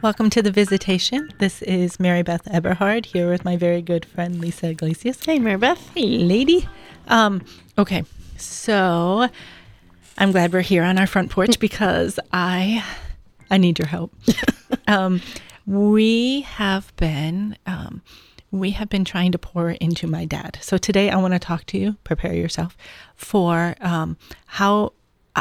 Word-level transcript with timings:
Welcome 0.00 0.30
to 0.30 0.42
the 0.42 0.52
visitation. 0.52 1.28
This 1.38 1.60
is 1.62 1.98
Mary 1.98 2.22
Beth 2.22 2.46
Eberhard 2.46 3.04
here 3.04 3.28
with 3.28 3.44
my 3.44 3.56
very 3.56 3.82
good 3.82 4.04
friend 4.04 4.40
Lisa 4.40 4.70
Iglesias. 4.70 5.24
Hey, 5.24 5.40
Mary 5.40 5.56
Beth. 5.56 5.90
Hey, 5.92 6.18
lady. 6.18 6.68
Um, 7.08 7.42
okay, 7.76 8.04
so 8.36 9.28
I'm 10.16 10.30
glad 10.30 10.52
we're 10.52 10.60
here 10.60 10.84
on 10.84 10.98
our 10.98 11.08
front 11.08 11.32
porch 11.32 11.58
because 11.58 12.20
I 12.32 12.84
I 13.50 13.56
need 13.56 13.80
your 13.80 13.88
help. 13.88 14.14
um, 14.86 15.20
we 15.66 16.42
have 16.42 16.94
been 16.94 17.56
um, 17.66 18.00
we 18.52 18.70
have 18.70 18.88
been 18.88 19.04
trying 19.04 19.32
to 19.32 19.38
pour 19.38 19.72
into 19.72 20.06
my 20.06 20.24
dad. 20.24 20.58
So 20.60 20.78
today 20.78 21.10
I 21.10 21.16
want 21.16 21.34
to 21.34 21.40
talk 21.40 21.66
to 21.66 21.78
you. 21.78 21.96
Prepare 22.04 22.34
yourself 22.34 22.76
for 23.16 23.74
um, 23.80 24.16
how 24.46 24.92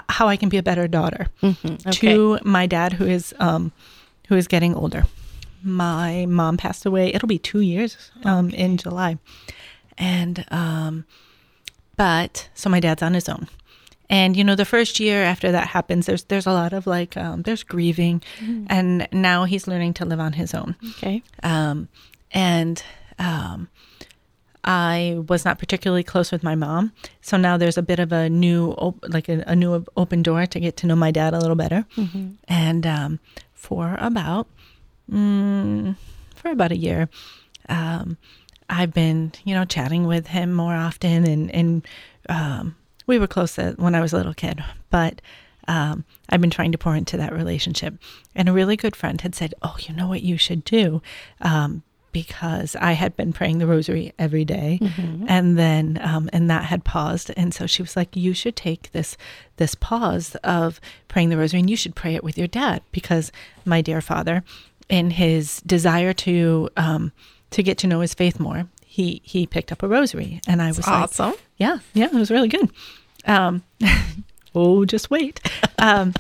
how 0.10 0.28
I 0.28 0.36
can 0.36 0.50
be 0.50 0.58
a 0.58 0.64
better 0.64 0.88
daughter 0.88 1.28
okay. 1.44 1.92
to 1.92 2.40
my 2.44 2.66
dad 2.66 2.94
who 2.94 3.06
is 3.06 3.36
um, 3.38 3.72
who 4.28 4.36
is 4.36 4.48
getting 4.48 4.76
older. 4.76 5.06
My 5.64 6.26
mom 6.28 6.58
passed 6.58 6.86
away. 6.86 7.14
It'll 7.14 7.28
be 7.28 7.40
two 7.40 7.62
years 7.62 8.12
um, 8.24 8.50
in 8.52 8.78
July, 8.78 9.18
and 9.98 10.46
um, 10.52 11.06
but 11.96 12.50
so 12.54 12.70
my 12.70 12.80
dad's 12.80 13.02
on 13.02 13.14
his 13.14 13.28
own. 13.28 13.48
And 14.10 14.38
you 14.38 14.44
know, 14.44 14.56
the 14.56 14.66
first 14.66 15.00
year 15.00 15.24
after 15.24 15.52
that 15.52 15.68
happens, 15.68 16.06
there's 16.06 16.24
there's 16.26 16.46
a 16.46 16.54
lot 16.54 16.74
of 16.74 16.88
like 16.88 17.18
um, 17.18 17.42
there's 17.42 17.64
grieving, 17.64 18.22
and 18.70 19.08
now 19.12 19.44
he's 19.46 19.68
learning 19.68 19.94
to 19.96 20.06
live 20.06 20.20
on 20.20 20.34
his 20.34 20.54
own. 20.54 20.76
Okay. 20.92 21.24
Um, 21.44 21.90
and 22.32 22.82
um, 23.20 23.68
I 24.64 25.18
was 25.28 25.44
not 25.44 25.60
particularly 25.60 26.04
close 26.04 26.32
with 26.32 26.44
my 26.44 26.56
mom, 26.56 26.94
so 27.22 27.36
now 27.36 27.58
there's 27.58 27.78
a 27.78 27.82
bit 27.82 28.00
of 28.00 28.12
a 28.12 28.30
new, 28.30 28.72
op- 28.72 29.04
like 29.10 29.28
a, 29.30 29.44
a 29.48 29.56
new 29.56 29.86
open 29.98 30.24
door 30.24 30.46
to 30.46 30.60
get 30.60 30.78
to 30.78 30.88
know 30.88 30.96
my 30.96 31.12
dad 31.12 31.34
a 31.34 31.40
little 31.40 31.56
better. 31.56 31.86
And 32.48 32.86
um, 32.86 33.20
for 33.58 33.98
about 34.00 34.48
mm, 35.12 35.96
for 36.36 36.50
about 36.52 36.72
a 36.72 36.78
year, 36.78 37.10
um, 37.68 38.18
I've 38.70 38.94
been 38.94 39.34
you 39.44 39.54
know 39.54 39.66
chatting 39.66 40.08
with 40.08 40.28
him 40.28 40.54
more 40.54 40.76
often, 40.76 41.28
and 41.28 41.54
and 41.54 41.88
um, 42.30 42.76
we 43.08 43.20
were 43.20 43.28
close 43.28 43.58
when 43.58 43.96
I 43.96 44.02
was 44.02 44.14
a 44.14 44.18
little 44.18 44.34
kid, 44.34 44.64
but. 44.90 45.22
Um, 45.70 46.06
I've 46.30 46.40
been 46.40 46.50
trying 46.50 46.72
to 46.72 46.78
pour 46.78 46.96
into 46.96 47.18
that 47.18 47.34
relationship. 47.34 47.96
And 48.34 48.48
a 48.48 48.54
really 48.54 48.78
good 48.78 48.96
friend 48.96 49.20
had 49.20 49.36
said, 49.36 49.54
Oh, 49.62 49.76
you 49.82 49.94
know 49.94 50.08
what 50.08 50.22
you 50.22 50.38
should 50.38 50.64
do? 50.64 51.02
Um, 51.42 51.84
because 52.22 52.76
I 52.76 52.94
had 52.94 53.16
been 53.16 53.32
praying 53.32 53.60
the 53.60 53.68
rosary 53.68 54.12
every 54.18 54.44
day, 54.46 54.80
and 55.28 55.58
then 55.58 56.00
um, 56.02 56.30
and 56.34 56.50
that 56.50 56.64
had 56.66 56.84
paused, 56.84 57.32
and 57.38 57.54
so 57.54 57.68
she 57.68 57.84
was 57.84 57.96
like, 57.96 58.16
"You 58.16 58.34
should 58.34 58.56
take 58.56 58.92
this 58.92 59.18
this 59.58 59.76
pause 59.76 60.36
of 60.44 60.80
praying 61.08 61.30
the 61.30 61.38
rosary, 61.38 61.60
and 61.60 61.70
you 61.70 61.78
should 61.78 61.96
pray 61.96 62.16
it 62.16 62.24
with 62.24 62.38
your 62.38 62.48
dad 62.48 62.82
because 62.92 63.32
my 63.66 63.82
dear 63.82 64.02
father, 64.02 64.44
in 64.90 65.12
his 65.12 65.62
desire 65.62 66.14
to 66.14 66.70
um, 66.76 67.12
to 67.52 67.62
get 67.62 67.78
to 67.80 67.88
know 67.88 68.00
his 68.00 68.14
faith 68.16 68.40
more, 68.40 68.68
he 68.86 69.22
he 69.24 69.46
picked 69.46 69.72
up 69.72 69.84
a 69.84 69.88
rosary, 69.88 70.42
and 70.48 70.60
I 70.62 70.68
was 70.68 70.80
like, 70.80 70.88
Awesome. 70.88 71.34
yeah, 71.58 71.80
yeah, 71.94 72.06
it 72.06 72.14
was 72.14 72.32
really 72.32 72.50
good. 72.50 72.70
Um, 73.26 73.64
oh, 74.56 74.86
just 74.86 75.10
wait. 75.12 75.40
Um, 75.80 76.14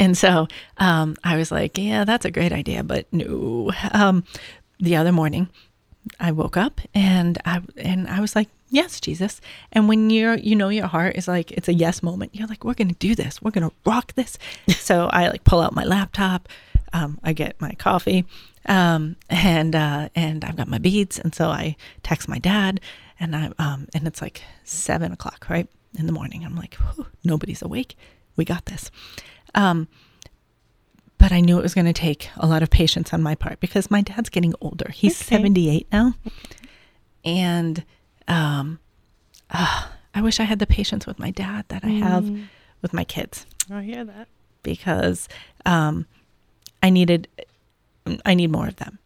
and 0.00 0.18
so 0.18 0.48
um, 0.78 1.16
I 1.22 1.36
was 1.36 1.52
like, 1.52 1.78
yeah, 1.78 2.04
that's 2.04 2.24
a 2.24 2.30
great 2.30 2.52
idea, 2.52 2.82
but 2.82 3.06
no. 3.12 3.70
Um, 3.92 4.24
the 4.78 4.96
other 4.96 5.12
morning, 5.12 5.48
I 6.20 6.32
woke 6.32 6.56
up 6.56 6.80
and 6.94 7.38
I 7.44 7.62
and 7.76 8.08
I 8.08 8.20
was 8.20 8.34
like, 8.34 8.48
yes, 8.70 9.00
Jesus. 9.00 9.40
And 9.72 9.88
when 9.88 10.10
you're, 10.10 10.36
you 10.36 10.56
know, 10.56 10.68
your 10.68 10.86
heart 10.86 11.16
is 11.16 11.28
like, 11.28 11.50
it's 11.52 11.68
a 11.68 11.74
yes 11.74 12.02
moment. 12.02 12.34
You're 12.34 12.48
like, 12.48 12.64
we're 12.64 12.74
gonna 12.74 12.92
do 12.92 13.14
this. 13.14 13.42
We're 13.42 13.50
gonna 13.50 13.72
rock 13.84 14.14
this. 14.14 14.38
so 14.68 15.08
I 15.12 15.28
like 15.28 15.44
pull 15.44 15.60
out 15.60 15.74
my 15.74 15.84
laptop. 15.84 16.48
Um, 16.92 17.18
I 17.22 17.34
get 17.34 17.60
my 17.60 17.72
coffee, 17.72 18.24
um, 18.64 19.16
and 19.28 19.76
uh, 19.76 20.08
and 20.14 20.42
I've 20.44 20.56
got 20.56 20.68
my 20.68 20.78
beads. 20.78 21.18
And 21.18 21.34
so 21.34 21.48
I 21.50 21.76
text 22.02 22.28
my 22.28 22.38
dad, 22.38 22.80
and 23.20 23.36
I 23.36 23.52
um, 23.58 23.88
and 23.92 24.06
it's 24.06 24.22
like 24.22 24.42
seven 24.64 25.12
o'clock, 25.12 25.46
right 25.50 25.68
in 25.98 26.06
the 26.06 26.12
morning. 26.12 26.46
I'm 26.46 26.56
like, 26.56 26.78
nobody's 27.24 27.60
awake. 27.60 27.96
We 28.36 28.46
got 28.46 28.64
this. 28.66 28.90
Um, 29.54 29.88
but 31.18 31.32
I 31.32 31.40
knew 31.40 31.58
it 31.58 31.62
was 31.62 31.74
going 31.74 31.86
to 31.86 31.92
take 31.92 32.30
a 32.36 32.46
lot 32.46 32.62
of 32.62 32.70
patience 32.70 33.12
on 33.12 33.22
my 33.22 33.34
part 33.34 33.60
because 33.60 33.90
my 33.90 34.00
dad's 34.00 34.28
getting 34.28 34.54
older. 34.60 34.90
He's 34.90 35.20
Okay. 35.20 35.36
78 35.36 35.86
now. 35.92 36.14
And 37.24 37.84
um, 38.28 38.78
ah, 39.50 39.92
I 40.14 40.22
wish 40.22 40.40
I 40.40 40.44
had 40.44 40.58
the 40.58 40.66
patience 40.66 41.06
with 41.06 41.18
my 41.18 41.30
dad 41.30 41.64
that 41.68 41.84
I 41.84 41.88
have 41.90 42.30
with 42.82 42.92
my 42.92 43.04
kids 43.04 43.46
I 43.70 43.82
hear 43.82 44.04
that. 44.04 44.28
because 44.62 45.28
um, 45.66 46.06
I 46.82 46.90
needed, 46.90 47.28
I 48.24 48.34
need 48.34 48.50
more 48.50 48.68
of 48.68 48.76
them. 48.76 48.98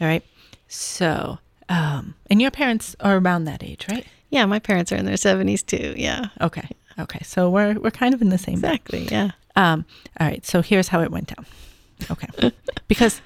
All 0.00 0.06
right. 0.06 0.24
So, 0.68 1.38
um, 1.68 2.14
and 2.30 2.40
your 2.40 2.50
parents 2.50 2.96
are 3.00 3.18
around 3.18 3.44
that 3.44 3.62
age, 3.62 3.86
right? 3.90 4.06
Yeah, 4.30 4.46
my 4.46 4.58
parents 4.58 4.90
are 4.92 4.96
in 4.96 5.04
their 5.04 5.16
70s 5.16 5.64
too. 5.64 5.94
Yeah. 5.96 6.26
Okay. 6.40 6.66
Okay. 6.98 7.20
So 7.22 7.50
we're, 7.50 7.74
we're 7.74 7.90
kind 7.90 8.14
of 8.14 8.22
in 8.22 8.30
the 8.30 8.38
same 8.38 8.60
boat. 8.60 8.68
Exactly. 8.74 9.08
Yeah. 9.10 9.32
Um, 9.56 9.84
all 10.18 10.26
right, 10.26 10.44
so 10.46 10.62
here's 10.62 10.88
how 10.88 11.00
it 11.02 11.10
went 11.10 11.34
down. 11.34 11.46
Okay. 12.10 12.28
because 12.88 13.20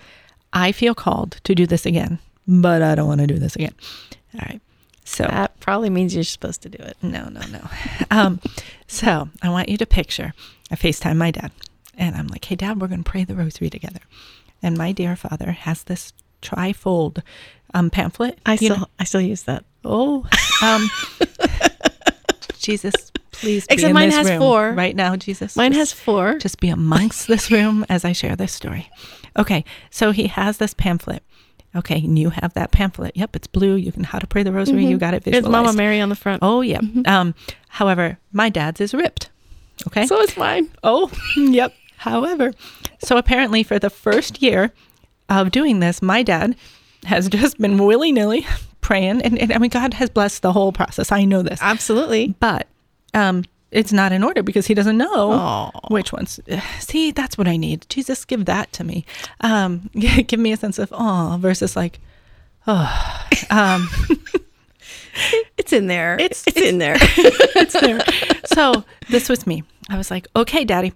I 0.52 0.72
feel 0.72 0.94
called 0.94 1.40
to 1.44 1.54
do 1.54 1.66
this 1.66 1.86
again, 1.86 2.18
but 2.48 2.82
I 2.82 2.94
don't 2.94 3.06
want 3.08 3.20
to 3.20 3.26
do 3.26 3.38
this 3.38 3.56
again. 3.56 3.74
All 4.34 4.42
right. 4.48 4.60
So, 5.04 5.24
That 5.24 5.58
probably 5.60 5.88
means 5.88 6.14
you're 6.14 6.24
supposed 6.24 6.62
to 6.62 6.68
do 6.68 6.78
it. 6.82 6.96
no, 7.00 7.28
no, 7.28 7.40
no. 7.52 7.60
Um, 8.10 8.40
so 8.88 9.28
I 9.40 9.48
want 9.50 9.68
you 9.68 9.76
to 9.76 9.86
picture 9.86 10.32
I 10.70 10.74
FaceTime 10.74 11.16
my 11.16 11.30
dad, 11.30 11.52
and 11.96 12.16
I'm 12.16 12.26
like, 12.26 12.44
hey, 12.44 12.56
dad, 12.56 12.80
we're 12.80 12.88
going 12.88 13.04
to 13.04 13.08
pray 13.10 13.22
the 13.22 13.36
rosary 13.36 13.70
together. 13.70 14.00
And 14.62 14.76
my 14.76 14.90
dear 14.90 15.14
father 15.14 15.52
has 15.52 15.84
this 15.84 16.12
trifold 16.42 17.22
um, 17.72 17.88
pamphlet. 17.88 18.40
I 18.44 18.56
still 18.56 18.78
know- 18.78 18.86
I 18.98 19.04
still 19.04 19.20
use 19.20 19.44
that. 19.44 19.64
oh, 19.84 20.26
um, 20.60 20.90
Jesus, 22.66 23.12
please. 23.30 23.64
Be 23.68 23.74
Except 23.74 23.90
in 23.90 23.94
mine 23.94 24.08
this 24.08 24.16
has 24.18 24.28
room 24.30 24.38
four. 24.40 24.72
right 24.72 24.96
now, 24.96 25.14
Jesus. 25.14 25.54
Mine 25.54 25.72
has 25.72 25.92
four. 25.92 26.38
just 26.38 26.58
be 26.58 26.68
amongst 26.68 27.28
this 27.28 27.48
room 27.48 27.86
as 27.88 28.04
I 28.04 28.10
share 28.10 28.34
this 28.34 28.52
story. 28.52 28.90
Okay, 29.38 29.64
so 29.90 30.10
he 30.10 30.26
has 30.26 30.58
this 30.58 30.74
pamphlet. 30.74 31.22
Okay, 31.76 31.98
and 31.98 32.18
you 32.18 32.30
have 32.30 32.54
that 32.54 32.72
pamphlet. 32.72 33.16
Yep, 33.16 33.36
it's 33.36 33.46
blue. 33.46 33.76
You 33.76 33.92
can 33.92 34.02
how 34.02 34.18
to 34.18 34.26
pray 34.26 34.42
the 34.42 34.50
rosary. 34.50 34.84
You 34.84 34.98
got 34.98 35.14
it 35.14 35.22
There's 35.22 35.36
visualized. 35.36 35.66
Mama 35.66 35.76
Mary 35.76 36.00
on 36.00 36.08
the 36.08 36.16
front. 36.16 36.40
Oh 36.42 36.60
yeah. 36.60 36.80
Um, 37.06 37.36
however, 37.68 38.18
my 38.32 38.48
dad's 38.48 38.80
is 38.80 38.92
ripped. 38.92 39.30
Okay. 39.86 40.06
So 40.06 40.20
is 40.20 40.36
mine. 40.36 40.68
oh, 40.82 41.12
yep. 41.36 41.72
However, 41.98 42.52
so 42.98 43.16
apparently 43.16 43.62
for 43.62 43.78
the 43.78 43.90
first 43.90 44.42
year 44.42 44.72
of 45.28 45.52
doing 45.52 45.78
this, 45.78 46.02
my 46.02 46.24
dad 46.24 46.56
has 47.04 47.28
just 47.28 47.58
been 47.58 47.78
willy 47.78 48.10
nilly 48.10 48.44
praying, 48.86 49.20
and, 49.22 49.36
and 49.38 49.52
I 49.52 49.58
mean 49.58 49.70
God 49.70 49.94
has 49.94 50.08
blessed 50.08 50.42
the 50.42 50.52
whole 50.52 50.72
process. 50.72 51.10
I 51.10 51.24
know 51.24 51.42
this 51.42 51.58
Absolutely. 51.60 52.34
but 52.38 52.66
um, 53.14 53.44
it's 53.72 53.92
not 53.92 54.12
in 54.12 54.22
order 54.22 54.42
because 54.42 54.66
he 54.66 54.74
doesn't 54.74 54.96
know 54.96 55.32
Aw. 55.32 55.70
which 55.88 56.12
ones. 56.12 56.38
See, 56.80 57.10
that's 57.10 57.36
what 57.36 57.48
I 57.48 57.56
need. 57.56 57.84
Jesus, 57.88 58.24
give 58.24 58.44
that 58.44 58.72
to 58.74 58.84
me. 58.84 59.04
Um, 59.40 59.90
give 60.28 60.38
me 60.40 60.52
a 60.52 60.56
sense 60.56 60.78
of 60.78 60.92
awe 60.92 61.36
versus 61.36 61.74
like, 61.76 61.98
oh, 62.66 62.88
um, 63.50 63.88
It's 65.56 65.72
in 65.72 65.86
there. 65.86 66.14
It's- 66.14 66.44
It's, 66.46 66.56
it's- 66.58 66.68
in 66.72 66.78
there. 66.78 66.96
it's 67.00 67.72
there. 67.80 68.00
So 68.44 68.84
this 69.08 69.28
was 69.28 69.46
me. 69.46 69.64
I 69.88 69.96
was 69.96 70.10
like, 70.10 70.28
okay, 70.36 70.64
daddy. 70.64 70.92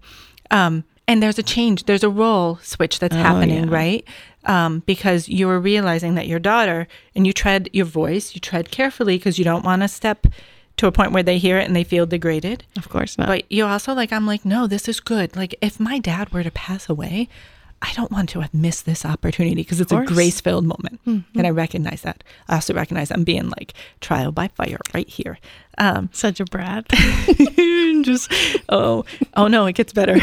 Um, 0.50 0.84
and 1.08 1.22
there's 1.22 1.38
a 1.38 1.42
change. 1.42 1.84
There's 1.84 2.04
a 2.04 2.10
role 2.10 2.58
switch 2.62 2.98
that's 2.98 3.16
happening, 3.16 3.64
yeah. 3.64 3.74
right? 3.74 4.04
Um, 4.46 4.82
because 4.86 5.28
you 5.28 5.50
are 5.50 5.60
realizing 5.60 6.14
that 6.14 6.26
your 6.26 6.38
daughter, 6.38 6.88
and 7.14 7.26
you 7.26 7.32
tread 7.32 7.68
your 7.74 7.84
voice, 7.84 8.34
you 8.34 8.40
tread 8.40 8.70
carefully 8.70 9.18
because 9.18 9.38
you 9.38 9.44
don't 9.44 9.64
want 9.64 9.82
to 9.82 9.88
step 9.88 10.26
to 10.78 10.86
a 10.86 10.92
point 10.92 11.12
where 11.12 11.22
they 11.22 11.36
hear 11.36 11.58
it 11.58 11.66
and 11.66 11.76
they 11.76 11.84
feel 11.84 12.06
degraded. 12.06 12.64
of 12.78 12.88
course 12.88 13.18
not. 13.18 13.28
But 13.28 13.52
you 13.52 13.66
also 13.66 13.92
like, 13.92 14.14
I'm 14.14 14.26
like, 14.26 14.46
no, 14.46 14.66
this 14.66 14.88
is 14.88 14.98
good. 14.98 15.36
Like, 15.36 15.54
if 15.60 15.78
my 15.78 15.98
dad 15.98 16.32
were 16.32 16.42
to 16.42 16.50
pass 16.50 16.88
away, 16.88 17.28
I 17.82 17.92
don't 17.94 18.10
want 18.10 18.28
to 18.30 18.40
have 18.40 18.52
missed 18.52 18.84
this 18.86 19.04
opportunity 19.04 19.56
because 19.56 19.80
it's 19.80 19.92
a 19.92 20.04
grace 20.04 20.40
filled 20.40 20.66
moment. 20.66 21.00
And 21.34 21.46
I 21.46 21.50
recognize 21.50 22.02
that. 22.02 22.22
I 22.48 22.54
also 22.56 22.74
recognize 22.74 23.10
I'm 23.10 23.24
being 23.24 23.48
like 23.50 23.74
trial 24.00 24.32
by 24.32 24.48
fire 24.48 24.78
right 24.94 25.08
here. 25.08 25.38
Um, 25.78 26.10
Such 26.12 26.40
a 26.40 26.44
brat. 26.44 26.88
just, 28.02 28.32
oh, 28.68 29.04
oh 29.34 29.48
no, 29.48 29.66
it 29.66 29.74
gets 29.74 29.92
better. 29.94 30.18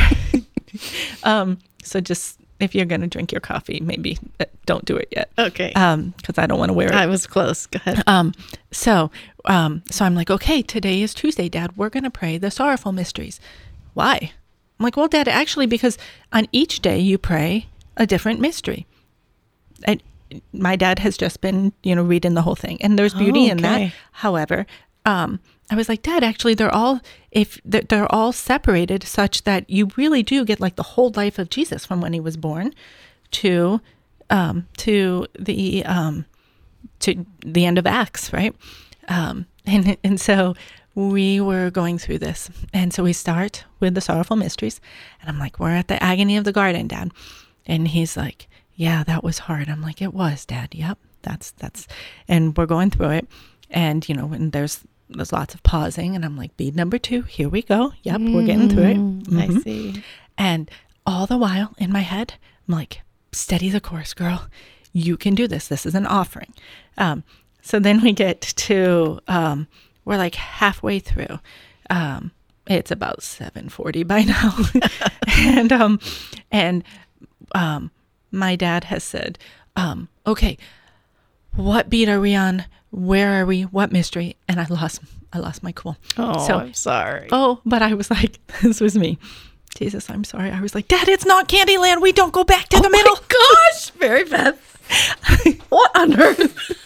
um, 1.23 1.57
so 1.83 1.99
just, 1.99 2.39
if 2.59 2.73
you're 2.73 2.85
going 2.85 3.01
to 3.01 3.07
drink 3.07 3.31
your 3.31 3.41
coffee, 3.41 3.79
maybe 3.79 4.17
uh, 4.39 4.45
don't 4.65 4.85
do 4.85 4.97
it 4.97 5.07
yet. 5.11 5.29
Okay. 5.37 5.71
Um, 5.73 6.13
cause 6.23 6.37
I 6.37 6.47
don't 6.47 6.59
want 6.59 6.69
to 6.69 6.73
wear 6.73 6.87
it. 6.87 6.95
I 6.95 7.05
was 7.05 7.27
close. 7.27 7.65
Go 7.67 7.77
ahead. 7.77 8.03
Um, 8.07 8.33
so, 8.71 9.11
um, 9.45 9.83
so 9.89 10.05
I'm 10.05 10.15
like, 10.15 10.29
okay, 10.29 10.61
today 10.61 11.01
is 11.01 11.13
Tuesday, 11.13 11.49
Dad. 11.49 11.77
We're 11.77 11.89
gonna 11.89 12.11
pray 12.11 12.37
the 12.37 12.51
sorrowful 12.51 12.91
mysteries. 12.91 13.39
Why? 13.93 14.31
I'm 14.79 14.83
like, 14.83 14.97
well, 14.97 15.07
Dad, 15.07 15.27
actually, 15.27 15.65
because 15.65 15.97
on 16.31 16.47
each 16.51 16.81
day 16.81 16.99
you 16.99 17.17
pray 17.17 17.67
a 17.95 18.05
different 18.05 18.39
mystery. 18.39 18.85
And 19.83 20.01
my 20.51 20.75
dad 20.75 20.99
has 20.99 21.17
just 21.17 21.41
been, 21.41 21.71
you 21.83 21.95
know, 21.95 22.03
reading 22.03 22.33
the 22.33 22.41
whole 22.41 22.55
thing, 22.55 22.81
and 22.81 22.97
there's 22.97 23.13
beauty 23.13 23.49
in 23.49 23.57
that. 23.57 23.91
However, 24.11 24.65
um, 25.05 25.39
I 25.69 25.75
was 25.75 25.89
like, 25.89 26.01
Dad, 26.01 26.23
actually, 26.23 26.53
they're 26.53 26.73
all 26.73 27.01
if 27.31 27.59
they're, 27.65 28.11
all 28.11 28.31
separated 28.31 29.03
such 29.03 29.43
that 29.43 29.69
you 29.69 29.89
really 29.97 30.23
do 30.23 30.45
get 30.45 30.59
like 30.59 30.75
the 30.75 30.83
whole 30.83 31.11
life 31.15 31.37
of 31.37 31.49
Jesus 31.49 31.85
from 31.85 32.01
when 32.01 32.13
he 32.13 32.19
was 32.19 32.37
born 32.37 32.73
to 33.31 33.81
um, 34.29 34.67
to 34.77 35.27
the 35.37 35.85
um, 35.85 36.25
to 36.99 37.25
the 37.45 37.65
end 37.65 37.77
of 37.77 37.85
Acts, 37.85 38.31
right? 38.31 38.55
Um, 39.07 39.45
and 39.65 39.97
and 40.03 40.19
so 40.19 40.55
we 40.95 41.39
were 41.39 41.69
going 41.69 41.97
through 41.97 42.19
this, 42.19 42.49
and 42.73 42.93
so 42.93 43.03
we 43.03 43.13
start 43.13 43.65
with 43.79 43.93
the 43.93 44.01
sorrowful 44.01 44.35
mysteries, 44.37 44.79
and 45.21 45.29
I'm 45.29 45.37
like, 45.37 45.59
we're 45.59 45.75
at 45.75 45.89
the 45.89 46.01
agony 46.01 46.37
of 46.37 46.43
the 46.43 46.53
garden, 46.53 46.87
Dad, 46.87 47.11
and 47.65 47.89
he's 47.89 48.17
like, 48.17 48.47
yeah, 48.75 49.03
that 49.03 49.23
was 49.23 49.39
hard. 49.39 49.69
I'm 49.69 49.81
like, 49.81 50.01
it 50.01 50.13
was, 50.13 50.45
Dad. 50.45 50.73
Yep, 50.73 50.97
that's 51.21 51.51
that's, 51.51 51.87
and 52.27 52.57
we're 52.57 52.65
going 52.65 52.89
through 52.89 53.09
it, 53.09 53.27
and 53.69 54.07
you 54.07 54.15
know, 54.15 54.31
and 54.31 54.53
there's 54.53 54.83
there's 55.09 55.31
lots 55.33 55.53
of 55.53 55.63
pausing, 55.63 56.15
and 56.15 56.23
I'm 56.25 56.35
like, 56.37 56.55
bead 56.57 56.75
number 56.75 56.97
two, 56.97 57.21
here 57.23 57.49
we 57.49 57.61
go. 57.61 57.93
Yep, 58.03 58.21
we're 58.33 58.45
getting 58.45 58.69
through 58.69 58.83
it. 58.83 58.97
Mm, 58.97 59.39
I 59.41 59.47
Mhm. 59.47 59.63
see. 59.63 60.03
And 60.37 60.69
all 61.05 61.25
the 61.25 61.37
while 61.37 61.73
in 61.77 61.91
my 61.91 62.01
head, 62.01 62.33
I'm 62.67 62.75
like, 62.75 63.01
steady 63.31 63.69
the 63.69 63.79
course, 63.81 64.13
girl. 64.13 64.47
You 64.93 65.15
can 65.17 65.35
do 65.35 65.47
this. 65.47 65.67
This 65.67 65.85
is 65.85 65.95
an 65.95 66.05
offering. 66.05 66.53
Um, 66.97 67.23
so 67.61 67.79
then 67.79 68.01
we 68.01 68.11
get 68.13 68.41
to, 68.41 69.19
um, 69.27 69.67
we're 70.05 70.17
like 70.17 70.35
halfway 70.35 70.99
through. 70.99 71.39
Um, 71.89 72.31
it's 72.65 72.91
about 72.91 73.23
740 73.23 74.03
by 74.03 74.23
now. 74.23 74.57
and, 75.37 75.71
um, 75.71 75.99
and, 76.51 76.83
um, 77.55 77.91
my 78.31 78.55
dad 78.57 78.85
has 78.85 79.03
said, 79.03 79.39
um, 79.77 80.09
okay, 80.25 80.57
what 81.57 81.89
beat 81.89 82.07
are 82.09 82.19
we 82.21 82.35
on? 82.35 82.65
Where 82.91 83.41
are 83.41 83.45
we? 83.45 83.63
What 83.63 83.91
mystery? 83.91 84.37
And 84.47 84.59
I 84.59 84.65
lost, 84.69 85.01
I 85.33 85.39
lost 85.39 85.61
my 85.63 85.71
cool. 85.73 85.97
Oh, 86.17 86.45
So- 86.47 86.59
I'm 86.59 86.73
sorry. 86.73 87.27
Oh, 87.31 87.59
but 87.65 87.81
I 87.81 87.93
was 87.93 88.09
like, 88.09 88.39
this 88.61 88.79
was 88.79 88.97
me. 88.97 89.17
Jesus, 89.75 90.09
I'm 90.09 90.23
sorry. 90.23 90.49
I 90.49 90.61
was 90.61 90.73
like, 90.73 90.87
Dad, 90.87 91.07
it's 91.07 91.25
not 91.25 91.47
Candyland. 91.49 92.01
We 92.01 92.11
don't 92.11 92.33
go 92.33 92.43
back 92.43 92.67
to 92.69 92.77
oh 92.77 92.81
the 92.81 92.89
middle. 92.89 93.15
Oh 93.15 93.25
gosh, 93.27 93.91
Mary 93.99 94.23
Beth. 94.23 94.57
what 95.69 95.91
on 95.95 96.19
earth? 96.19 96.71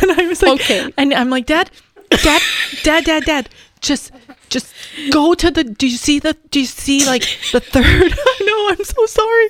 And 0.00 0.12
I 0.12 0.28
was 0.28 0.40
like, 0.40 0.60
Okay. 0.60 0.92
And 0.96 1.12
I'm 1.12 1.30
like, 1.30 1.46
Dad, 1.46 1.70
Dad, 2.10 2.40
Dad, 2.84 3.04
Dad, 3.04 3.24
Dad, 3.24 3.48
just, 3.80 4.12
just 4.50 4.72
go 5.10 5.34
to 5.34 5.50
the. 5.50 5.64
Do 5.64 5.88
you 5.88 5.96
see 5.96 6.20
the? 6.20 6.36
Do 6.52 6.60
you 6.60 6.66
see 6.66 7.04
like 7.04 7.22
the 7.50 7.58
third? 7.58 7.84
I 7.84 8.38
know. 8.46 8.68
I'm 8.70 8.84
so 8.84 9.06
sorry. 9.06 9.46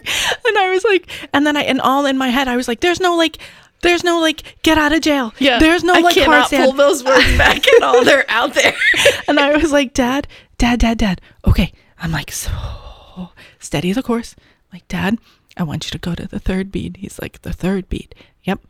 And 0.47 0.57
I 0.57 0.71
was 0.71 0.83
like, 0.85 1.29
and 1.35 1.47
then 1.47 1.59
I, 1.59 1.63
and 1.65 1.79
all 1.83 2.07
in 2.07 2.17
my 2.17 2.29
head, 2.31 2.49
I 2.49 2.57
was 2.57 2.69
like, 2.69 2.81
there's 2.81 3.01
no 3.01 3.17
like. 3.19 3.37
There's 3.83 4.05
no 4.05 4.21
like 4.21 4.57
get 4.63 4.79
out 4.79 4.93
of 4.93 5.01
jail. 5.01 5.33
Yeah. 5.39 5.59
There's 5.59 5.85
no 5.85 5.95
I 5.95 6.01
like 6.01 6.15
hard 6.17 6.27
cannot 6.27 6.47
stand. 6.49 6.65
pull 6.65 6.73
those 6.73 7.05
words 7.05 7.37
back 7.39 7.67
at 7.67 7.83
all. 7.83 8.05
They're 8.05 8.29
out 8.29 8.55
there. 8.55 8.75
and 9.29 9.39
I 9.39 9.57
was 9.57 9.73
like, 9.73 9.95
Dad, 9.95 10.27
Dad, 10.57 10.81
Dad, 10.81 10.99
Dad. 10.99 11.21
Okay. 11.47 11.73
I'm 12.01 12.13
like, 12.13 12.31
so 12.31 12.51
steady 13.59 13.93
the 13.93 14.03
course. 14.03 14.35
I'm 14.39 14.77
like, 14.77 14.89
Dad, 14.89 15.19
I 15.57 15.63
want 15.63 15.87
you 15.87 15.91
to 15.93 15.99
go 15.99 16.15
to 16.15 16.27
the 16.27 16.39
third 16.39 16.71
beat. 16.71 16.99
He's 16.99 17.21
like, 17.21 17.43
the 17.43 17.53
third 17.53 17.89
beat. 17.89 18.15
Yep. 18.45 18.61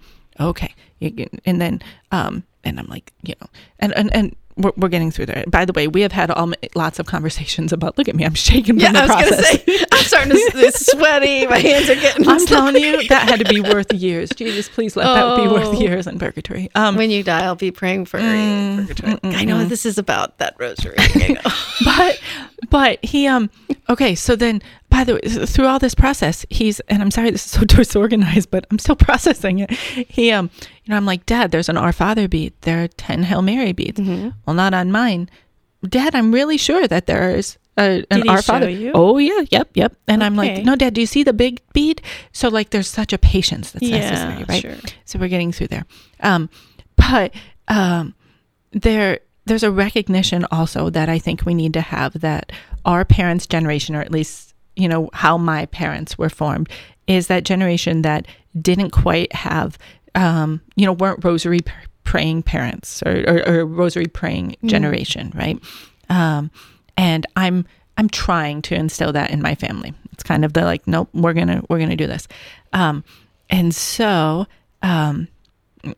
Okay. 0.40 0.74
And 1.00 1.60
then, 1.60 1.82
um, 2.10 2.44
and 2.64 2.78
I'm 2.78 2.86
like, 2.86 3.12
you 3.22 3.34
know, 3.40 3.48
and 3.78 3.92
and 3.96 4.12
and 4.14 4.36
we're, 4.58 4.72
we're 4.76 4.88
getting 4.88 5.10
through 5.10 5.26
there. 5.26 5.44
By 5.46 5.64
the 5.64 5.72
way, 5.72 5.88
we 5.88 6.02
have 6.02 6.12
had 6.12 6.30
all, 6.30 6.52
lots 6.74 6.98
of 6.98 7.06
conversations 7.06 7.72
about. 7.72 7.96
Look 7.96 8.08
at 8.08 8.14
me, 8.16 8.24
I'm 8.24 8.34
shaking 8.34 8.78
Yeah, 8.78 8.86
from 8.88 8.94
the 8.94 9.00
I 9.00 9.06
was 9.06 9.28
process. 9.28 9.62
say 9.64 9.86
I'm 9.92 10.04
starting 10.04 10.32
to 10.32 10.72
sweaty. 10.72 11.46
My 11.46 11.58
hands 11.58 11.88
are 11.88 11.94
getting. 11.94 12.28
I'm 12.28 12.44
telling 12.46 12.76
you, 12.76 13.06
that 13.08 13.28
had 13.28 13.38
to 13.38 13.44
be 13.52 13.60
worth 13.60 13.92
years. 13.92 14.28
Jesus, 14.30 14.68
please 14.68 14.96
let 14.96 15.04
that 15.04 15.36
be 15.36 15.48
worth 15.48 15.68
Oh. 15.68 15.80
years 15.80 16.06
in 16.06 16.18
purgatory. 16.18 16.70
Um, 16.74 16.96
When 16.96 17.10
you 17.10 17.22
die, 17.22 17.44
I'll 17.44 17.54
be 17.54 17.70
praying 17.70 18.04
for 18.06 18.18
you. 18.18 18.24
Mm, 18.26 18.86
Purgatory. 18.88 19.18
I 19.34 19.44
know 19.44 19.64
this 19.64 19.86
is 19.86 19.98
about 19.98 20.38
that 20.38 20.54
rosary. 20.58 20.96
But 21.84 22.20
but 22.70 23.04
he 23.04 23.26
um 23.28 23.50
okay 23.88 24.14
so 24.16 24.34
then 24.36 24.60
by 24.90 25.04
the 25.04 25.14
way 25.14 25.20
through 25.46 25.66
all 25.66 25.78
this 25.78 25.94
process 25.94 26.44
he's 26.50 26.80
and 26.88 27.02
i'm 27.02 27.10
sorry 27.10 27.30
this 27.30 27.44
is 27.44 27.50
so 27.50 27.64
disorganized 27.64 28.50
but 28.50 28.66
i'm 28.70 28.78
still 28.78 28.96
processing 29.08 29.58
it. 29.60 29.70
He 29.70 30.30
um 30.32 30.50
you 30.84 30.90
know 30.90 30.96
i'm 30.96 31.06
like 31.06 31.26
dad 31.26 31.50
there's 31.50 31.68
an 31.68 31.76
our 31.76 31.92
father 31.92 32.28
beat. 32.28 32.60
There 32.62 32.82
are 32.84 32.88
10 32.88 33.24
hail 33.24 33.42
mary 33.42 33.72
beats. 33.72 34.00
Mm-hmm. 34.00 34.30
well 34.46 34.54
not 34.54 34.74
on 34.74 34.90
mine. 34.90 35.28
Dad 35.88 36.14
i'm 36.14 36.32
really 36.32 36.56
sure 36.56 36.88
that 36.88 37.06
there's 37.06 37.58
a, 37.76 38.04
an 38.10 38.18
Did 38.18 38.24
he 38.24 38.28
our 38.30 38.42
show 38.42 38.52
father 38.54 38.68
you? 38.68 38.90
oh 38.94 39.18
yeah. 39.18 39.44
Yep 39.50 39.70
yep. 39.74 39.94
And 40.08 40.24
i'm 40.24 40.34
like 40.36 40.64
no 40.64 40.74
dad 40.74 40.94
do 40.94 41.00
you 41.00 41.06
see 41.06 41.22
the 41.22 41.32
big 41.32 41.60
bead 41.72 42.02
so 42.32 42.48
like 42.48 42.70
there's 42.70 42.88
such 42.88 43.12
a 43.12 43.18
patience 43.18 43.70
that's 43.72 43.88
necessary 43.88 44.44
right? 44.48 44.62
sure. 44.62 44.74
so 45.04 45.18
we're 45.18 45.28
getting 45.28 45.52
through 45.52 45.68
there. 45.68 45.84
Um 46.20 46.50
but 46.96 47.32
um 47.68 48.14
there 48.72 49.20
there's 49.48 49.62
a 49.62 49.70
recognition 49.70 50.44
also 50.50 50.90
that 50.90 51.08
I 51.08 51.18
think 51.18 51.44
we 51.46 51.54
need 51.54 51.72
to 51.72 51.80
have 51.80 52.20
that 52.20 52.52
our 52.84 53.04
parents' 53.04 53.46
generation, 53.46 53.96
or 53.96 54.00
at 54.02 54.10
least 54.12 54.47
you 54.78 54.88
know 54.88 55.10
how 55.12 55.36
my 55.36 55.66
parents 55.66 56.16
were 56.16 56.30
formed, 56.30 56.68
is 57.06 57.26
that 57.26 57.44
generation 57.44 58.02
that 58.02 58.26
didn't 58.60 58.90
quite 58.90 59.32
have, 59.34 59.78
um, 60.14 60.60
you 60.76 60.86
know, 60.86 60.92
weren't 60.92 61.24
rosary 61.24 61.60
praying 62.04 62.42
parents 62.42 63.02
or, 63.04 63.24
or, 63.28 63.48
or 63.48 63.66
rosary 63.66 64.06
praying 64.06 64.56
generation, 64.64 65.32
right? 65.34 65.58
Um, 66.08 66.50
and 66.96 67.26
I'm 67.36 67.66
I'm 67.96 68.08
trying 68.08 68.62
to 68.62 68.74
instill 68.74 69.12
that 69.12 69.30
in 69.30 69.42
my 69.42 69.54
family. 69.54 69.92
It's 70.12 70.22
kind 70.22 70.44
of 70.44 70.52
the 70.52 70.62
like, 70.62 70.86
nope, 70.86 71.08
we're 71.12 71.34
gonna 71.34 71.62
we're 71.68 71.78
gonna 71.78 71.96
do 71.96 72.06
this, 72.06 72.28
um, 72.72 73.04
and 73.50 73.74
so 73.74 74.46
um, 74.82 75.28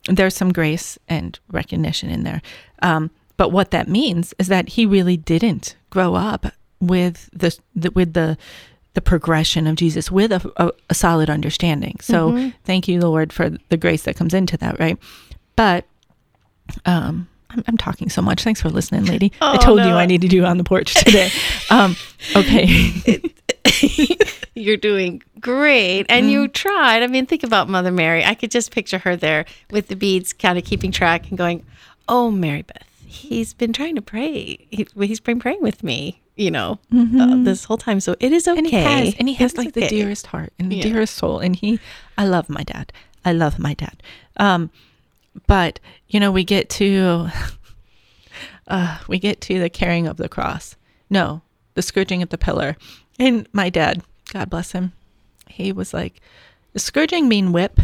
there's 0.09 0.35
some 0.35 0.53
grace 0.53 0.99
and 1.09 1.39
recognition 1.53 2.11
in 2.11 2.25
there. 2.25 2.43
Um, 2.83 3.11
but 3.37 3.53
what 3.53 3.71
that 3.71 3.89
means 3.89 4.35
is 4.39 4.49
that 4.49 4.71
he 4.71 4.87
really 4.87 5.17
didn't 5.17 5.77
grow 5.91 6.15
up 6.15 6.47
with 6.81 7.29
the, 7.33 7.57
the 7.75 7.91
with 7.93 8.15
the 8.15 8.37
the 8.95 9.01
progression 9.01 9.67
of 9.67 9.77
Jesus 9.77 10.11
with 10.11 10.33
a, 10.33 10.53
a, 10.57 10.71
a 10.91 10.95
solid 10.95 11.31
understanding. 11.31 11.97
So 12.01 12.51
thank 12.65 12.89
you, 12.89 12.99
the 13.01 13.09
Lord, 13.09 13.33
for 13.33 13.51
the 13.69 13.77
grace 13.77 14.03
that 14.03 14.17
comes 14.17 14.35
into 14.35 14.57
that, 14.59 14.79
right? 14.81 14.99
But 15.57 15.85
um, 16.87 17.29
I'm, 17.51 17.63
I'm 17.69 17.77
talking 17.77 18.09
so 18.11 18.21
much. 18.23 18.43
Thanks 18.43 18.61
for 18.61 18.69
listening, 18.69 19.05
lady. 19.07 19.33
I 19.41 19.57
Oh, 19.57 19.59
told 19.65 19.81
you. 19.81 19.93
I 19.95 20.07
need 20.07 20.23
to 20.23 20.29
do 20.29 20.45
on 20.45 20.59
the 20.59 20.65
porch 20.65 20.95
today. 20.95 21.31
um, 21.71 21.97
okay. 22.37 23.21
You're 24.55 24.77
doing 24.77 25.23
great. 25.39 26.07
And 26.09 26.31
you 26.31 26.41
Mm-hmm. 26.45 26.53
tried. 26.53 27.03
I 27.03 27.07
mean, 27.07 27.27
think 27.27 27.43
about 27.45 27.69
Mother 27.69 27.91
Mary. 27.93 28.25
I 28.25 28.35
could 28.35 28.51
just 28.51 28.71
picture 28.73 28.99
her 28.99 29.17
there 29.17 29.45
with 29.71 29.89
the 29.89 29.97
beads, 29.97 30.33
kind 30.33 30.59
of 30.59 30.65
keeping 30.65 30.91
track 30.93 31.29
and 31.29 31.39
going, 31.39 31.65
Oh, 32.09 32.31
Mary 32.31 32.63
Beth, 32.63 32.83
he's 33.07 33.55
been 33.55 33.73
trying 33.73 33.95
to 33.95 34.03
pray. 34.03 34.67
He, 34.71 34.87
he's 34.99 35.21
been 35.21 35.39
praying 35.39 35.63
with 35.63 35.85
me, 35.85 36.21
you 36.37 36.51
know, 36.51 36.79
uh, 36.93 37.43
this 37.45 37.65
whole 37.65 37.77
time. 37.77 38.01
So 38.01 38.17
it 38.21 38.33
is 38.33 38.49
okay. 38.49 38.61
Mm-hmm. 38.63 38.75
and 38.77 38.89
he 38.89 39.05
has 39.05 39.15
and 39.19 39.29
he 39.29 39.35
has 39.35 39.57
like 39.59 39.73
the 39.75 39.87
dearest 39.89 40.27
heart 40.29 40.53
and 40.59 40.71
the 40.73 40.77
Yeah. 40.77 40.83
dearest 40.85 41.15
soul 41.17 41.39
and 41.41 41.55
he 41.57 41.79
i 42.17 42.25
love 42.27 42.49
my 42.49 42.63
dad 42.63 42.93
i 43.25 43.33
love 43.33 43.59
my 43.59 43.75
dad 43.75 44.03
um 44.39 44.71
but 45.47 45.81
you 46.09 46.19
know 46.21 46.31
we 46.33 46.45
get 46.45 46.69
to 46.71 47.29
uh 48.69 48.99
we 49.09 49.19
get 49.19 49.41
to 49.43 49.59
the 49.59 49.69
carrying 49.71 50.07
of 50.07 50.17
the 50.17 50.29
cross 50.29 50.77
no 51.09 51.43
the 51.75 51.83
scourging 51.83 52.23
of 52.23 52.29
the 52.31 52.39
pillar 52.39 52.77
and 53.19 53.47
my 53.53 53.69
dad 53.71 54.03
god 54.33 54.49
bless 54.51 54.73
him 54.73 54.93
he 55.49 55.73
was 55.73 55.93
like 55.93 56.21
does 56.73 56.83
scourging 56.83 57.29
mean 57.29 57.53
whip 57.53 57.81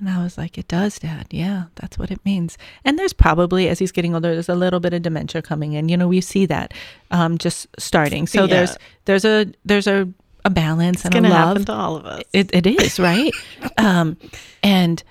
and 0.00 0.08
I 0.08 0.22
was 0.22 0.36
like, 0.36 0.58
it 0.58 0.66
does, 0.66 0.98
Dad. 0.98 1.26
Yeah, 1.30 1.64
that's 1.76 1.98
what 1.98 2.10
it 2.10 2.24
means. 2.24 2.58
And 2.84 2.98
there's 2.98 3.12
probably, 3.12 3.68
as 3.68 3.78
he's 3.78 3.92
getting 3.92 4.14
older, 4.14 4.32
there's 4.32 4.48
a 4.48 4.54
little 4.54 4.80
bit 4.80 4.92
of 4.94 5.02
dementia 5.02 5.42
coming 5.42 5.74
in. 5.74 5.88
You 5.88 5.96
know, 5.96 6.08
we 6.08 6.20
see 6.20 6.46
that 6.46 6.74
um, 7.10 7.38
just 7.38 7.66
starting. 7.78 8.26
So 8.26 8.42
Yeah. 8.42 8.46
there's 8.48 8.76
there's 9.04 9.24
a 9.24 9.46
there's 9.64 9.86
a, 9.86 10.08
a 10.44 10.50
balance 10.50 11.04
It's 11.04 11.14
and 11.14 11.26
a 11.26 11.28
love. 11.28 11.48
happen 11.48 11.64
to 11.66 11.72
all 11.72 11.96
of 11.96 12.06
us. 12.06 12.22
It, 12.32 12.52
it 12.54 12.66
is 12.66 12.98
right, 12.98 13.32
um, 13.78 14.16
and 14.62 15.02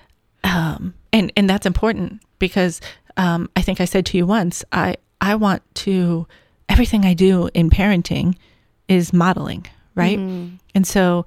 um, 0.44 0.94
and 1.12 1.32
and 1.36 1.48
that's 1.48 1.66
important 1.66 2.20
because 2.38 2.80
um, 3.16 3.48
I 3.56 3.62
think 3.62 3.80
I 3.80 3.84
said 3.84 4.04
to 4.06 4.16
you 4.18 4.26
once, 4.26 4.64
I 4.72 4.96
I 5.20 5.34
want 5.36 5.62
to 5.76 6.26
everything 6.68 7.04
I 7.04 7.14
do 7.14 7.48
in 7.54 7.70
parenting 7.70 8.36
is 8.88 9.12
modeling, 9.12 9.66
right? 9.94 10.18
Mm-hmm. 10.18 10.56
And 10.74 10.86
so 10.86 11.26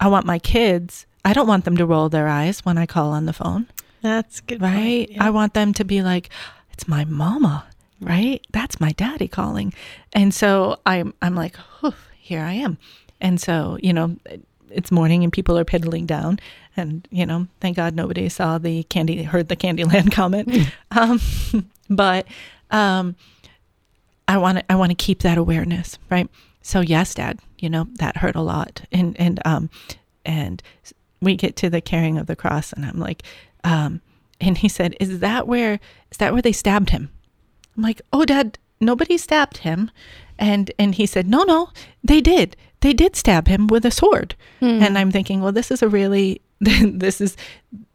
I 0.00 0.08
want 0.08 0.26
my 0.26 0.38
kids. 0.38 1.06
I 1.24 1.32
don't 1.32 1.46
want 1.46 1.64
them 1.64 1.76
to 1.78 1.86
roll 1.86 2.08
their 2.08 2.28
eyes 2.28 2.64
when 2.64 2.76
I 2.78 2.86
call 2.86 3.10
on 3.12 3.26
the 3.26 3.32
phone, 3.32 3.66
That's 4.02 4.40
good. 4.40 4.60
right? 4.60 5.08
Yeah. 5.10 5.24
I 5.26 5.30
want 5.30 5.54
them 5.54 5.72
to 5.74 5.84
be 5.84 6.02
like, 6.02 6.28
"It's 6.72 6.86
my 6.88 7.04
mama." 7.04 7.66
Right? 8.00 8.44
That's 8.52 8.80
my 8.80 8.90
daddy 8.92 9.28
calling. 9.28 9.72
And 10.12 10.34
so 10.34 10.78
I'm 10.84 11.14
I'm 11.22 11.34
like, 11.34 11.56
"Whew, 11.80 11.94
here 12.18 12.40
I 12.42 12.52
am." 12.54 12.76
And 13.20 13.40
so, 13.40 13.78
you 13.82 13.92
know, 13.94 14.16
it's 14.70 14.90
morning 14.92 15.22
and 15.24 15.32
people 15.32 15.56
are 15.56 15.64
piddling 15.64 16.04
down 16.04 16.38
and, 16.76 17.06
you 17.10 17.24
know, 17.24 17.46
thank 17.60 17.76
God 17.76 17.94
nobody 17.94 18.28
saw 18.28 18.58
the 18.58 18.82
candy 18.84 19.22
heard 19.22 19.48
the 19.48 19.56
Candyland 19.56 20.12
comment. 20.20 20.48
um 20.90 21.20
but 21.88 22.26
um 22.70 23.14
I 24.28 24.36
want 24.38 24.58
to 24.58 24.72
I 24.72 24.74
want 24.74 24.90
to 24.90 24.94
keep 24.96 25.20
that 25.20 25.38
awareness, 25.38 25.98
right? 26.10 26.28
So 26.60 26.80
yes, 26.80 27.14
dad, 27.14 27.38
you 27.58 27.70
know, 27.70 27.86
that 27.94 28.18
hurt 28.18 28.34
a 28.36 28.40
lot. 28.42 28.82
And 28.92 29.18
and 29.18 29.40
um 29.46 29.70
and 30.26 30.62
we 31.24 31.36
get 31.36 31.56
to 31.56 31.70
the 31.70 31.80
carrying 31.80 32.18
of 32.18 32.26
the 32.26 32.36
cross 32.36 32.72
and 32.72 32.84
I'm 32.84 32.98
like 32.98 33.22
um 33.64 34.00
and 34.40 34.58
he 34.58 34.68
said, 34.68 34.96
"Is 35.00 35.20
that 35.20 35.46
where 35.46 35.80
is 36.10 36.18
that 36.18 36.32
where 36.32 36.42
they 36.42 36.52
stabbed 36.52 36.90
him?" 36.90 37.10
I'm 37.76 37.82
like, 37.82 38.02
"Oh, 38.12 38.24
dad, 38.24 38.58
nobody 38.80 39.16
stabbed 39.16 39.58
him." 39.58 39.90
and 40.38 40.70
and 40.78 40.94
he 40.94 41.06
said, 41.06 41.28
"No, 41.28 41.44
no, 41.44 41.70
they 42.02 42.20
did. 42.20 42.56
They 42.80 42.92
did 42.92 43.16
stab 43.16 43.48
him 43.48 43.66
with 43.66 43.84
a 43.84 43.90
sword." 43.90 44.34
Hmm. 44.60 44.82
And 44.82 44.98
I'm 44.98 45.10
thinking, 45.10 45.40
well, 45.40 45.52
this 45.52 45.70
is 45.70 45.82
a 45.82 45.88
really 45.88 46.40
this 46.60 47.20
is 47.20 47.36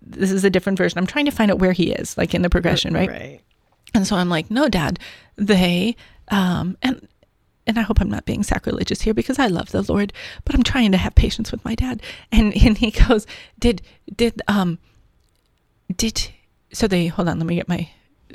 this 0.02 0.32
is 0.32 0.44
a 0.44 0.50
different 0.50 0.78
version. 0.78 0.98
I'm 0.98 1.08
trying 1.08 1.26
to 1.26 1.32
find 1.32 1.52
out 1.52 1.60
where 1.60 1.74
he 1.74 1.92
is, 1.92 2.18
like 2.18 2.34
in 2.34 2.42
the 2.42 2.50
progression, 2.50 2.94
right? 2.94 3.10
Right. 3.10 3.42
And 3.94 4.06
so 4.06 4.16
I'm 4.16 4.30
like, 4.30 4.52
no, 4.52 4.70
Dad, 4.70 5.00
they, 5.36 5.96
um, 6.30 6.78
and 6.84 7.08
and 7.70 7.78
I 7.78 7.84
hope 7.84 8.02
I'm 8.02 8.10
not 8.10 8.26
being 8.26 8.42
sacrilegious 8.42 9.02
here 9.02 9.14
because 9.14 9.38
I 9.38 9.46
love 9.46 9.70
the 9.70 9.84
Lord, 9.84 10.12
but 10.44 10.56
I'm 10.56 10.64
trying 10.64 10.92
to 10.92 10.98
have 10.98 11.14
patience 11.14 11.52
with 11.52 11.64
my 11.64 11.76
dad. 11.76 12.02
And 12.32 12.52
and 12.66 12.78
he 12.78 12.92
goes, 12.92 13.28
did 13.60 13.82
did 14.14 14.42
um 14.48 14.80
did 15.96 16.32
so 16.74 16.88
they 16.88 17.08
hold 17.08 17.30
on, 17.30 17.38
let 17.38 17.46
me 17.46 17.56
get 17.56 17.70
my 17.70 17.90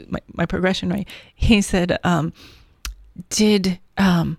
my, 0.09 0.21
my 0.33 0.47
progression 0.47 0.89
right. 0.89 1.09
He 1.35 1.61
said, 1.63 1.99
um, 2.05 2.33
did 3.29 3.81
um 3.99 4.39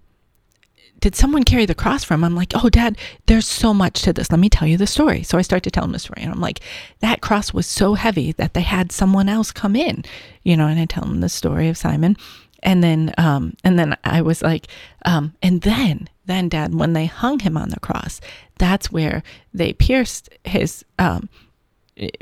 did 1.01 1.13
someone 1.13 1.43
carry 1.43 1.65
the 1.65 1.75
cross 1.75 2.03
from? 2.03 2.23
I'm 2.23 2.35
like, 2.35 2.53
oh, 2.55 2.69
dad, 2.69 2.97
there's 3.27 3.45
so 3.45 3.73
much 3.73 4.01
to 4.03 4.13
this. 4.13 4.31
Let 4.31 4.39
me 4.39 4.49
tell 4.49 4.67
you 4.67 4.77
the 4.77 4.87
story. 4.87 5.21
So 5.23 5.37
I 5.37 5.43
start 5.43 5.61
to 5.63 5.69
tell 5.69 5.83
him 5.83 5.91
the 5.91 5.99
story. 5.99 6.23
And 6.23 6.31
I'm 6.31 6.39
like, 6.39 6.61
that 7.01 7.21
cross 7.21 7.53
was 7.53 7.67
so 7.67 7.93
heavy 7.93 8.31
that 8.31 8.55
they 8.55 8.61
had 8.61 8.91
someone 8.91 9.29
else 9.29 9.51
come 9.51 9.75
in, 9.75 10.03
you 10.41 10.57
know, 10.57 10.67
and 10.67 10.79
I 10.79 10.85
tell 10.85 11.03
him 11.03 11.19
the 11.19 11.29
story 11.29 11.67
of 11.67 11.77
Simon. 11.77 12.17
And 12.65 12.83
then, 12.83 13.13
um, 13.17 13.53
and 13.63 13.79
then 13.79 13.95
I 14.03 14.21
was 14.21 14.41
like, 14.41 14.67
um, 15.05 15.33
and 15.41 15.61
then, 15.61 16.09
then 16.25 16.49
dad, 16.49 16.73
when 16.75 16.93
they 16.93 17.05
hung 17.05 17.39
him 17.39 17.55
on 17.55 17.69
the 17.69 17.79
cross, 17.79 18.19
that's 18.57 18.91
where 18.91 19.23
they 19.53 19.71
pierced 19.71 20.29
his, 20.43 20.83
um, 20.99 21.29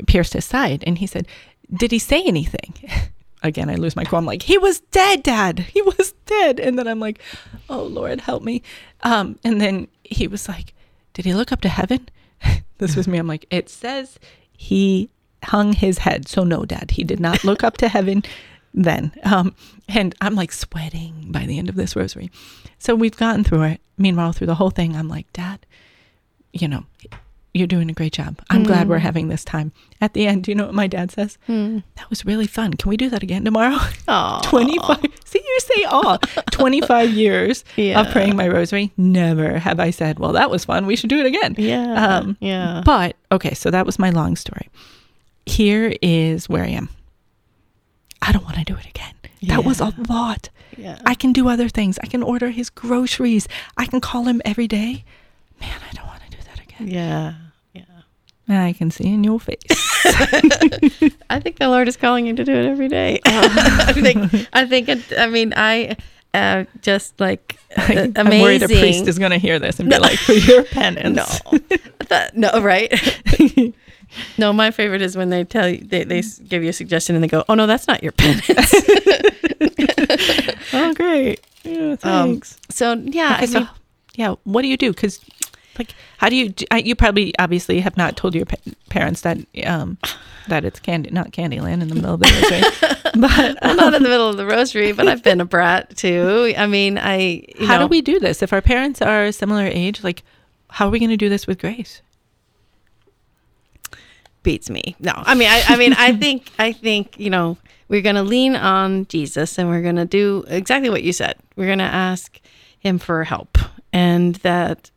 pierced 0.06 0.34
his 0.34 0.44
side. 0.44 0.84
And 0.86 0.98
he 0.98 1.06
said, 1.06 1.26
did 1.72 1.90
he 1.90 1.98
say 1.98 2.22
anything? 2.22 2.74
again, 3.44 3.70
I 3.70 3.74
lose 3.76 3.94
my 3.94 4.04
cool. 4.04 4.18
I'm 4.18 4.26
like, 4.26 4.42
he 4.42 4.58
was 4.58 4.80
dead, 4.80 5.22
dad. 5.22 5.60
He 5.60 5.82
was 5.82 6.12
dead. 6.26 6.58
And 6.58 6.78
then 6.78 6.88
I'm 6.88 7.00
like, 7.00 7.20
oh, 7.68 7.82
Lord, 7.82 8.20
help 8.20 8.42
me. 8.42 8.62
Um, 9.02 9.38
and 9.44 9.60
then 9.60 9.88
he 10.02 10.26
was 10.26 10.48
like, 10.48 10.74
did 11.12 11.24
he 11.24 11.34
look 11.34 11.52
up 11.52 11.60
to 11.62 11.68
heaven? 11.68 12.08
this 12.78 12.96
was 12.96 13.06
me. 13.06 13.18
I'm 13.18 13.26
like, 13.26 13.46
it 13.50 13.68
says 13.68 14.18
he 14.52 15.10
hung 15.44 15.74
his 15.74 15.98
head. 15.98 16.26
So 16.26 16.42
no, 16.42 16.64
dad, 16.64 16.92
he 16.92 17.04
did 17.04 17.20
not 17.20 17.44
look 17.44 17.62
up 17.62 17.76
to 17.78 17.88
heaven 17.88 18.24
then. 18.74 19.12
Um, 19.22 19.54
and 19.88 20.14
I'm 20.20 20.34
like 20.34 20.52
sweating 20.52 21.26
by 21.30 21.46
the 21.46 21.58
end 21.58 21.68
of 21.68 21.76
this 21.76 21.94
rosary. 21.96 22.30
So 22.78 22.94
we've 22.94 23.16
gotten 23.16 23.44
through 23.44 23.62
it. 23.62 23.80
Meanwhile, 23.96 24.32
through 24.32 24.48
the 24.48 24.56
whole 24.56 24.70
thing, 24.70 24.96
I'm 24.96 25.08
like, 25.08 25.32
dad, 25.32 25.64
you 26.52 26.66
know, 26.68 26.84
you're 27.56 27.68
doing 27.68 27.88
a 27.88 27.92
great 27.92 28.12
job. 28.12 28.40
I'm 28.50 28.64
glad 28.64 28.88
we're 28.88 28.98
having 28.98 29.28
this 29.28 29.44
time. 29.44 29.70
At 30.00 30.12
the 30.12 30.26
end, 30.26 30.42
do 30.42 30.50
you 30.50 30.56
know 30.56 30.66
what 30.66 30.74
my 30.74 30.88
dad 30.88 31.12
says? 31.12 31.38
That 31.46 32.10
was 32.10 32.24
really 32.26 32.48
fun. 32.48 32.74
Can 32.74 32.88
we 32.90 32.96
do 32.96 33.08
that 33.10 33.22
again 33.22 33.44
tomorrow? 33.44 33.76
Aw. 34.08 34.40
25. 34.42 34.98
See, 35.24 35.38
you 35.46 35.58
say 35.60 35.84
all. 35.84 36.18
25 36.50 37.10
years 37.14 37.64
Yeah. 37.76 38.00
of 38.00 38.10
praying 38.10 38.34
my 38.34 38.48
rosary. 38.48 38.90
Never 38.96 39.58
have 39.60 39.78
I 39.78 39.90
said, 39.90 40.18
well, 40.18 40.32
that 40.32 40.50
was 40.50 40.64
fun. 40.64 40.86
We 40.86 40.96
should 40.96 41.10
do 41.10 41.20
it 41.20 41.26
again. 41.26 41.54
Yeah. 41.56 41.92
Um, 42.18 42.36
yeah. 42.40 42.82
But, 42.84 43.14
okay, 43.30 43.54
so 43.54 43.70
that 43.70 43.86
was 43.86 44.00
my 44.00 44.10
long 44.10 44.34
story. 44.34 44.68
Here 45.46 45.94
is 46.02 46.48
where 46.48 46.64
I 46.64 46.68
am. 46.70 46.88
I 48.26 48.32
don't 48.32 48.44
want 48.44 48.56
to 48.56 48.64
do 48.64 48.76
it 48.76 48.86
again. 48.86 49.14
That 49.42 49.64
was 49.64 49.80
a 49.80 49.92
lot. 50.08 50.48
yeah. 50.76 50.98
I 51.04 51.14
can 51.14 51.32
do 51.32 51.48
other 51.48 51.68
things. 51.68 51.98
I 52.02 52.06
can 52.06 52.22
order 52.22 52.50
his 52.50 52.70
groceries. 52.70 53.46
I 53.76 53.86
can 53.86 54.00
call 54.00 54.24
him 54.24 54.40
every 54.44 54.66
day. 54.66 55.04
Man, 55.60 55.78
I 55.90 55.94
don't 55.94 56.06
want 56.06 56.22
to 56.24 56.30
do 56.30 56.42
that 56.44 56.60
again. 56.60 56.88
yeah. 56.88 57.34
Yeah. 58.48 58.64
I 58.64 58.72
can 58.72 58.90
see 58.90 59.04
in 59.06 59.24
your 59.24 59.40
face. 59.40 59.56
I 61.30 61.40
think 61.40 61.58
the 61.58 61.68
Lord 61.68 61.88
is 61.88 61.96
calling 61.96 62.26
you 62.26 62.34
to 62.36 62.44
do 62.44 62.52
it 62.52 62.66
every 62.66 62.88
day. 62.88 63.20
I 63.24 63.92
think. 63.92 64.48
I 64.52 64.66
think. 64.66 64.88
It, 64.88 65.02
I 65.18 65.26
mean, 65.28 65.54
I 65.56 65.96
uh, 66.34 66.64
just 66.82 67.18
like 67.18 67.56
uh, 67.76 67.82
amazing. 67.88 68.12
I'm 68.16 68.40
worried 68.42 68.62
a 68.62 68.68
priest 68.68 69.06
is 69.06 69.18
going 69.18 69.30
to 69.30 69.38
hear 69.38 69.58
this 69.58 69.80
and 69.80 69.88
be 69.88 69.98
like, 69.98 70.18
for 70.18 70.32
your 70.32 70.64
penance. 70.64 71.40
No, 72.10 72.28
no, 72.34 72.60
right? 72.60 72.92
No, 74.38 74.52
my 74.52 74.70
favorite 74.70 75.02
is 75.02 75.16
when 75.16 75.30
they 75.30 75.44
tell 75.44 75.68
you 75.68 75.78
they 75.78 76.04
they 76.04 76.22
give 76.48 76.62
you 76.62 76.70
a 76.70 76.72
suggestion 76.72 77.14
and 77.14 77.22
they 77.22 77.28
go, 77.28 77.44
"Oh 77.48 77.54
no, 77.54 77.66
that's 77.66 77.86
not 77.86 78.02
your 78.02 78.12
penance." 78.12 78.48
oh, 80.72 80.94
great. 80.94 81.40
Yeah, 81.62 81.96
thanks. 81.96 82.58
so 82.70 82.94
yeah, 82.94 83.34
okay, 83.34 83.42
I 83.42 83.46
so 83.46 83.58
mean, 83.60 83.68
yeah, 84.16 84.34
what 84.44 84.62
do 84.62 84.68
you 84.68 84.76
do? 84.76 84.92
Because, 84.92 85.20
like, 85.78 85.94
how 86.18 86.28
do 86.28 86.36
you? 86.36 86.52
You 86.76 86.94
probably 86.94 87.36
obviously 87.38 87.80
have 87.80 87.96
not 87.96 88.16
told 88.16 88.34
your 88.34 88.46
pa- 88.46 88.56
parents 88.90 89.22
that 89.22 89.38
um 89.64 89.98
that 90.48 90.64
it's 90.64 90.78
candy, 90.78 91.10
not 91.10 91.30
Candyland 91.30 91.82
in 91.82 91.88
the 91.88 91.94
middle 91.94 92.14
of 92.14 92.20
the 92.20 92.30
rosary. 92.30 92.92
but 93.20 93.58
I'm 93.62 93.76
not 93.76 93.94
in 93.94 94.02
the 94.02 94.08
middle 94.08 94.28
of 94.28 94.36
the 94.36 94.46
rosary, 94.46 94.92
but 94.92 95.08
I've 95.08 95.22
been 95.22 95.40
a 95.40 95.44
brat 95.44 95.96
too. 95.96 96.54
I 96.56 96.66
mean, 96.66 96.98
I 96.98 97.44
you 97.58 97.66
how 97.66 97.78
know, 97.78 97.86
do 97.86 97.88
we 97.88 98.02
do 98.02 98.20
this 98.20 98.42
if 98.42 98.52
our 98.52 98.62
parents 98.62 99.00
are 99.00 99.24
a 99.24 99.32
similar 99.32 99.64
age? 99.64 100.04
Like, 100.04 100.22
how 100.70 100.88
are 100.88 100.90
we 100.90 100.98
going 100.98 101.10
to 101.10 101.16
do 101.16 101.28
this 101.28 101.46
with 101.46 101.58
Grace? 101.58 102.02
Beats 104.44 104.70
me. 104.70 104.94
No, 105.00 105.12
I 105.16 105.34
mean, 105.34 105.48
I, 105.48 105.64
I 105.66 105.76
mean, 105.76 105.92
I 105.94 106.12
think, 106.16 106.50
I 106.58 106.70
think, 106.70 107.18
you 107.18 107.30
know, 107.30 107.58
we're 107.88 108.02
going 108.02 108.14
to 108.14 108.22
lean 108.22 108.54
on 108.54 109.06
Jesus 109.06 109.58
and 109.58 109.68
we're 109.68 109.82
going 109.82 109.96
to 109.96 110.04
do 110.04 110.44
exactly 110.46 110.88
what 110.88 111.02
you 111.02 111.12
said. 111.12 111.36
We're 111.56 111.66
going 111.66 111.78
to 111.78 111.84
ask 111.84 112.40
him 112.78 112.98
for 112.98 113.24
help. 113.24 113.58
And 113.92 114.36
that 114.36 114.90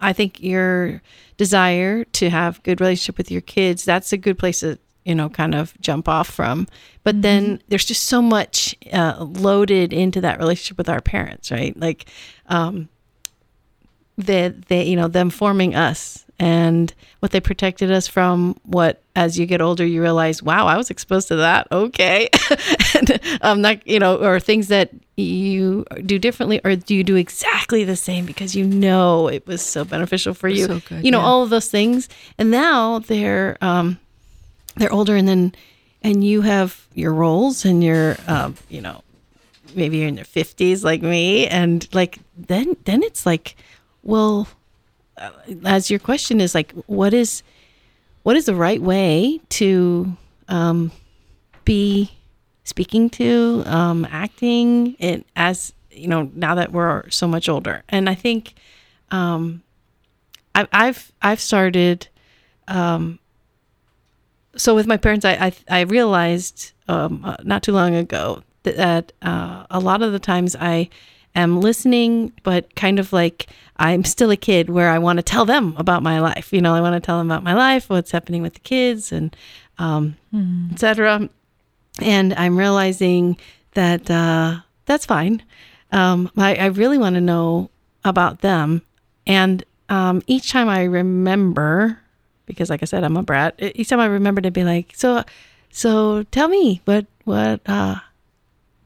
I 0.00 0.12
think 0.12 0.40
your 0.40 1.00
desire 1.36 2.04
to 2.04 2.30
have 2.30 2.62
good 2.62 2.80
relationship 2.80 3.16
with 3.16 3.30
your 3.30 3.40
kids, 3.40 3.84
that's 3.84 4.12
a 4.12 4.16
good 4.18 4.38
place 4.38 4.60
to, 4.60 4.78
you 5.04 5.14
know, 5.14 5.30
kind 5.30 5.54
of 5.54 5.78
jump 5.80 6.08
off 6.08 6.28
from. 6.28 6.66
But 7.02 7.22
then 7.22 7.62
there's 7.68 7.86
just 7.86 8.04
so 8.04 8.20
much 8.20 8.76
uh, 8.92 9.16
loaded 9.18 9.92
into 9.92 10.20
that 10.20 10.38
relationship 10.38 10.76
with 10.76 10.88
our 10.88 11.00
parents, 11.00 11.50
right? 11.50 11.76
Like, 11.78 12.06
um, 12.46 12.88
that 14.18 14.66
they 14.66 14.82
you 14.82 14.96
know 14.96 15.08
them 15.08 15.30
forming 15.30 15.74
us 15.74 16.26
and 16.38 16.94
what 17.20 17.32
they 17.32 17.40
protected 17.40 17.90
us 17.90 18.06
from 18.06 18.56
what 18.62 19.02
as 19.16 19.38
you 19.38 19.46
get 19.46 19.60
older 19.60 19.84
you 19.84 20.00
realize 20.00 20.42
wow 20.42 20.66
i 20.66 20.76
was 20.76 20.90
exposed 20.90 21.28
to 21.28 21.36
that. 21.36 21.66
Okay. 21.72 22.28
And 22.94 23.20
um 23.42 23.60
not 23.60 23.86
you 23.86 23.98
know 23.98 24.16
or 24.16 24.40
things 24.40 24.68
that 24.68 24.90
you 25.16 25.84
do 26.04 26.18
differently 26.18 26.60
or 26.64 26.76
do 26.76 26.94
you 26.94 27.04
do 27.04 27.16
exactly 27.16 27.84
the 27.84 27.96
same 27.96 28.24
because 28.24 28.54
you 28.56 28.64
know 28.64 29.28
it 29.28 29.46
was 29.46 29.62
so 29.62 29.84
beneficial 29.84 30.34
for 30.34 30.48
you. 30.48 30.66
So 30.66 30.80
good, 30.80 31.04
you 31.04 31.10
know 31.10 31.20
yeah. 31.20 31.26
all 31.26 31.42
of 31.42 31.50
those 31.50 31.68
things. 31.68 32.08
And 32.38 32.50
now 32.50 33.00
they're 33.00 33.58
um 33.60 33.98
they're 34.76 34.92
older 34.92 35.16
and 35.16 35.28
then 35.28 35.54
and 36.02 36.24
you 36.24 36.42
have 36.42 36.86
your 36.94 37.12
roles 37.12 37.64
and 37.64 37.82
your 37.82 38.16
um 38.26 38.56
you 38.68 38.80
know 38.80 39.02
maybe 39.74 39.98
you're 39.98 40.08
in 40.08 40.16
your 40.16 40.24
50s 40.24 40.82
like 40.82 41.02
me. 41.02 41.46
And 41.46 41.86
like 41.94 42.18
then 42.36 42.76
then 42.84 43.02
it's 43.02 43.26
like 43.26 43.56
well 44.02 44.48
as 45.64 45.90
your 45.90 45.98
question 45.98 46.40
is 46.40 46.54
like 46.54 46.72
what 46.86 47.12
is 47.14 47.42
what 48.22 48.36
is 48.36 48.46
the 48.46 48.54
right 48.54 48.80
way 48.82 49.40
to 49.48 50.16
um 50.48 50.92
be 51.64 52.10
speaking 52.64 53.08
to 53.08 53.62
um 53.66 54.06
acting 54.10 54.94
it 54.98 55.26
as 55.36 55.72
you 55.90 56.08
know 56.08 56.30
now 56.34 56.54
that 56.54 56.72
we're 56.72 57.08
so 57.10 57.26
much 57.26 57.48
older? 57.48 57.82
And 57.88 58.08
i 58.08 58.14
think 58.14 58.54
um 59.10 59.62
I, 60.54 60.66
i've 60.72 61.12
i've 61.22 61.40
started 61.40 62.08
um 62.68 63.18
so 64.56 64.74
with 64.74 64.86
my 64.86 64.96
parents 64.96 65.24
i 65.24 65.32
i, 65.32 65.52
I 65.68 65.80
realized 65.82 66.72
um 66.88 67.24
uh, 67.24 67.36
not 67.42 67.62
too 67.62 67.72
long 67.72 67.94
ago 67.94 68.42
that, 68.64 68.76
that 68.76 69.12
uh, 69.22 69.66
a 69.70 69.80
lot 69.80 70.02
of 70.02 70.12
the 70.12 70.18
times 70.18 70.56
i 70.60 70.88
am 71.40 71.60
listening 71.60 72.32
but 72.42 72.74
kind 72.74 72.98
of 72.98 73.12
like 73.12 73.46
i'm 73.76 74.04
still 74.04 74.30
a 74.30 74.36
kid 74.36 74.70
where 74.70 74.90
i 74.90 74.98
want 74.98 75.18
to 75.18 75.22
tell 75.22 75.44
them 75.44 75.74
about 75.76 76.02
my 76.02 76.20
life 76.20 76.52
you 76.52 76.60
know 76.60 76.74
i 76.74 76.80
want 76.80 76.94
to 76.94 77.00
tell 77.04 77.18
them 77.18 77.30
about 77.30 77.42
my 77.42 77.54
life 77.54 77.88
what's 77.88 78.10
happening 78.10 78.42
with 78.42 78.54
the 78.54 78.60
kids 78.60 79.12
and 79.12 79.36
um 79.78 80.16
etc 80.72 81.28
and 82.00 82.34
i'm 82.34 82.56
realizing 82.56 83.36
that 83.74 84.10
uh 84.10 84.56
that's 84.86 85.06
fine. 85.06 85.42
Um 85.92 86.30
i, 86.36 86.54
I 86.54 86.66
really 86.66 86.98
want 86.98 87.14
to 87.14 87.20
know 87.20 87.70
about 88.04 88.40
them. 88.40 88.82
And 89.26 89.64
um 89.88 90.22
each 90.26 90.50
time 90.50 90.68
i 90.68 90.84
remember 90.84 91.98
because 92.46 92.70
like 92.70 92.82
i 92.82 92.86
said 92.86 93.04
i'm 93.04 93.16
a 93.16 93.22
brat 93.22 93.54
each 93.58 93.88
time 93.88 94.00
i 94.00 94.06
remember 94.06 94.40
to 94.40 94.50
be 94.50 94.64
like 94.64 94.92
so 94.94 95.22
so 95.70 96.22
tell 96.24 96.48
me 96.48 96.80
what 96.84 97.06
what 97.24 97.60
uh 97.66 97.96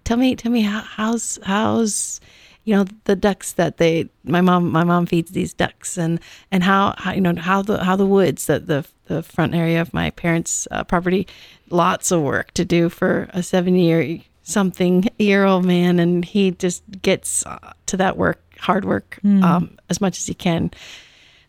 tell 0.05 0.17
me 0.17 0.35
tell 0.37 0.53
me 0.53 0.63
how, 0.63 0.81
how's 0.81 1.39
how's 1.45 2.21
you 2.65 2.75
know 2.75 2.85
the 3.05 3.17
ducks 3.17 3.53
that 3.53 3.79
they 3.79 4.09
my 4.25 4.41
mom 4.41 4.71
my 4.71 4.85
mom 4.85 5.07
feeds 5.07 5.33
these 5.33 5.53
ducks 5.53 5.97
and 5.97 6.21
and 6.51 6.63
how, 6.63 6.95
how 6.99 7.13
you 7.13 7.21
know 7.21 7.35
how 7.37 7.63
the 7.63 7.83
how 7.83 7.97
the 7.97 8.07
woods 8.07 8.47
that 8.47 8.67
the 8.67 8.87
the 9.07 9.23
front 9.23 9.55
area 9.55 9.81
of 9.81 9.93
my 9.93 10.11
parents 10.11 10.69
uh, 10.71 10.85
property 10.85 11.27
lots 11.71 12.11
of 12.11 12.23
work 12.23 12.53
to 12.53 12.65
do 12.65 12.89
for 12.89 13.29
a 13.33 13.43
70 13.43 13.83
year 13.83 14.21
something 14.43 15.09
year 15.19 15.45
old 15.45 15.65
man. 15.65 15.99
And 15.99 16.25
he 16.25 16.53
just 16.53 16.83
gets 17.03 17.45
uh, 17.47 17.73
to 17.87 17.97
that 17.97 18.17
work 18.17 18.41
hard 18.59 18.85
work 18.85 19.19
um, 19.43 19.79
as 19.89 20.01
much 20.01 20.19
as 20.19 20.27
he 20.27 20.35
can. 20.35 20.71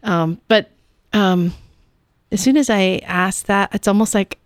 Um, 0.03 0.39
but 0.47 0.71
um, 1.13 1.53
as 2.31 2.41
soon 2.41 2.57
as 2.57 2.69
I 2.69 3.01
ask 3.05 3.45
that, 3.45 3.73
it's 3.73 3.87
almost 3.87 4.15
like 4.15 4.39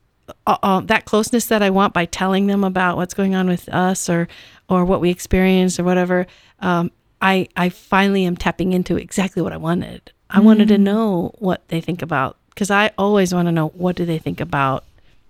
uh, 0.45 0.57
uh, 0.63 0.81
that 0.81 1.05
closeness 1.05 1.45
that 1.45 1.61
I 1.61 1.69
want 1.69 1.93
by 1.93 2.05
telling 2.05 2.47
them 2.47 2.63
about 2.63 2.97
what's 2.97 3.13
going 3.13 3.35
on 3.35 3.47
with 3.47 3.69
us 3.69 4.09
or 4.09 4.27
or 4.69 4.83
what 4.85 5.01
we 5.01 5.09
experience 5.09 5.79
or 5.79 5.83
whatever. 5.83 6.27
Um, 6.59 6.91
I 7.21 7.47
I 7.55 7.69
finally 7.69 8.25
am 8.25 8.37
tapping 8.37 8.73
into 8.73 8.97
exactly 8.97 9.41
what 9.41 9.53
I 9.53 9.57
wanted. 9.57 10.11
I 10.29 10.39
wanted 10.41 10.67
to 10.69 10.77
know 10.77 11.31
what 11.39 11.65
they 11.69 11.79
think 11.79 12.01
about 12.01 12.37
because 12.49 12.69
I 12.69 12.91
always 12.97 13.33
want 13.33 13.47
to 13.47 13.51
know 13.51 13.69
what 13.69 13.95
do 13.95 14.05
they 14.05 14.17
think 14.17 14.41
about 14.41 14.83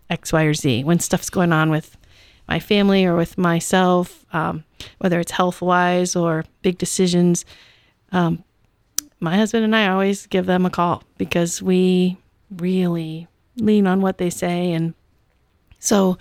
X, 0.10 0.34
Y, 0.34 0.44
or 0.44 0.54
Z 0.54 0.84
when 0.84 1.00
stuff's 1.00 1.30
going 1.30 1.54
on 1.54 1.70
with 1.70 1.98
my 2.48 2.60
family 2.60 3.06
or 3.06 3.16
with 3.16 3.38
myself, 3.38 4.26
um, 4.34 4.64
whether 5.00 5.20
it's 5.20 5.32
health 5.32 5.62
wise 5.62 6.16
or 6.16 6.46
big 6.62 6.78
decisions. 6.78 7.46
Um, 8.12 8.44
my 9.20 9.36
husband 9.36 9.64
and 9.64 9.76
I 9.76 9.88
always 9.88 10.26
give 10.28 10.46
them 10.46 10.66
a 10.66 10.70
call 10.70 11.04
because 11.18 11.62
we 11.62 12.18
really 12.56 13.28
lean 13.58 13.88
on 13.88 14.02
what 14.02 14.18
they 14.18 14.30
say. 14.30 14.72
And 14.72 14.94
so 15.80 16.18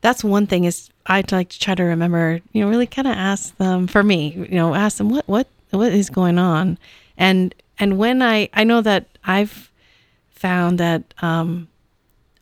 that's 0.00 0.22
one 0.24 0.46
thing 0.46 0.64
is 0.64 0.90
I 1.06 1.24
like 1.30 1.50
to 1.50 1.60
try 1.60 1.74
to 1.74 1.82
remember, 1.82 2.40
you 2.52 2.62
know, 2.62 2.68
really 2.68 2.86
kind 2.86 3.08
of 3.08 3.14
ask 3.14 3.56
them 3.56 3.86
for 3.86 4.02
me, 4.02 4.32
you 4.50 4.56
know, 4.56 4.74
ask 4.74 4.98
them 4.98 5.08
what, 5.08 5.26
what, 5.28 5.46
what 5.70 5.92
is 5.92 6.10
going 6.10 6.38
on. 6.38 6.78
And, 7.16 7.54
and 7.78 7.98
when 7.98 8.22
I, 8.22 8.48
I 8.52 8.64
know 8.64 8.80
that 8.80 9.06
I've 9.24 9.70
found 10.30 10.78
that, 10.78 11.02
um, 11.22 11.68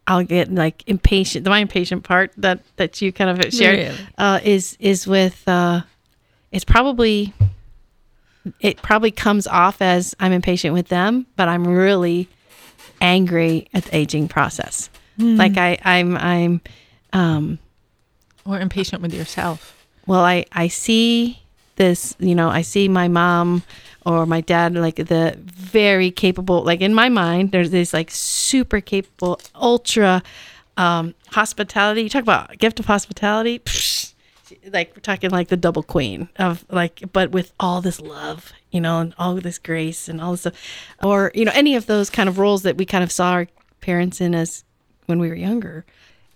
I'll 0.09 0.23
get 0.23 0.55
like 0.55 0.85
impatient. 0.87 1.45
The 1.45 1.51
my 1.51 1.59
impatient 1.59 2.05
part 2.05 2.33
that 2.37 2.61
that 2.77 3.03
you 3.03 3.13
kind 3.13 3.29
of 3.29 3.53
shared 3.53 3.79
Really? 3.79 3.99
uh, 4.19 4.39
is 4.45 4.77
is 4.79 5.05
with 5.05 5.43
uh, 5.49 5.81
it's 6.53 6.65
probably 6.65 7.33
it 8.61 8.81
probably 8.83 9.11
comes 9.11 9.49
off 9.49 9.83
as 9.83 10.15
I'm 10.21 10.31
impatient 10.33 10.75
with 10.75 10.87
them, 10.89 11.27
but 11.35 11.49
I'm 11.49 11.67
really 11.67 12.29
angry 13.01 13.69
at 13.75 13.85
the 13.85 13.97
aging 13.97 14.29
process. 14.29 14.91
Like 15.19 15.57
I 15.57 15.79
I'm 15.85 16.17
I'm 16.17 16.61
um, 17.13 17.59
Or 18.45 18.61
impatient 18.61 19.01
with 19.03 19.15
yourself. 19.15 19.75
well 20.07 20.21
I 20.25 20.45
I 20.53 20.69
see 20.69 21.41
this 21.77 22.15
you 22.19 22.35
know 22.35 22.49
I 22.49 22.63
see 22.63 22.89
my 22.89 23.09
mom 23.09 23.63
or 24.05 24.25
my 24.27 24.41
dad 24.41 24.75
like 24.75 24.97
the 24.97 25.37
very 25.39 26.11
capable 26.11 26.63
like 26.65 26.81
in 26.81 26.95
my 26.95 27.09
mind 27.09 27.51
there's 27.53 27.71
this 27.71 27.93
like 27.93 28.11
super 28.11 28.81
capable 28.81 29.41
ultra 29.55 30.23
um 30.77 31.15
hospitality 31.31 32.03
you 32.03 32.09
talk 32.09 32.23
about 32.23 32.57
gift 32.59 32.79
of 32.81 32.87
hospitality 32.87 33.59
psh, 33.59 34.13
like 34.73 34.93
we're 34.95 35.01
talking 35.01 35.31
like 35.31 35.49
the 35.49 35.57
double 35.57 35.83
queen 35.83 36.29
of 36.39 36.65
like 36.71 37.03
but 37.13 37.31
with 37.31 37.53
all 37.59 37.81
this 37.81 38.01
love 38.01 38.53
you 38.71 38.81
know 38.81 39.01
and 39.01 39.15
all 39.19 39.35
this 39.37 39.59
grace 39.59 40.09
and 40.09 40.21
all 40.21 40.33
this 40.33 40.41
stuff 40.41 40.55
or 41.03 41.31
you 41.35 41.45
know 41.45 41.53
any 41.55 41.75
of 41.75 41.87
those 41.87 42.11
kind 42.11 42.29
of 42.29 42.39
roles 42.39 42.63
that 42.63 42.77
we 42.77 42.85
kind 42.85 43.05
of 43.05 43.11
saw 43.11 43.31
our 43.33 43.49
parents 43.81 44.21
in 44.21 44.35
as 44.35 44.65
when 45.07 45.19
we 45.19 45.29
were 45.29 45.35
younger 45.35 45.85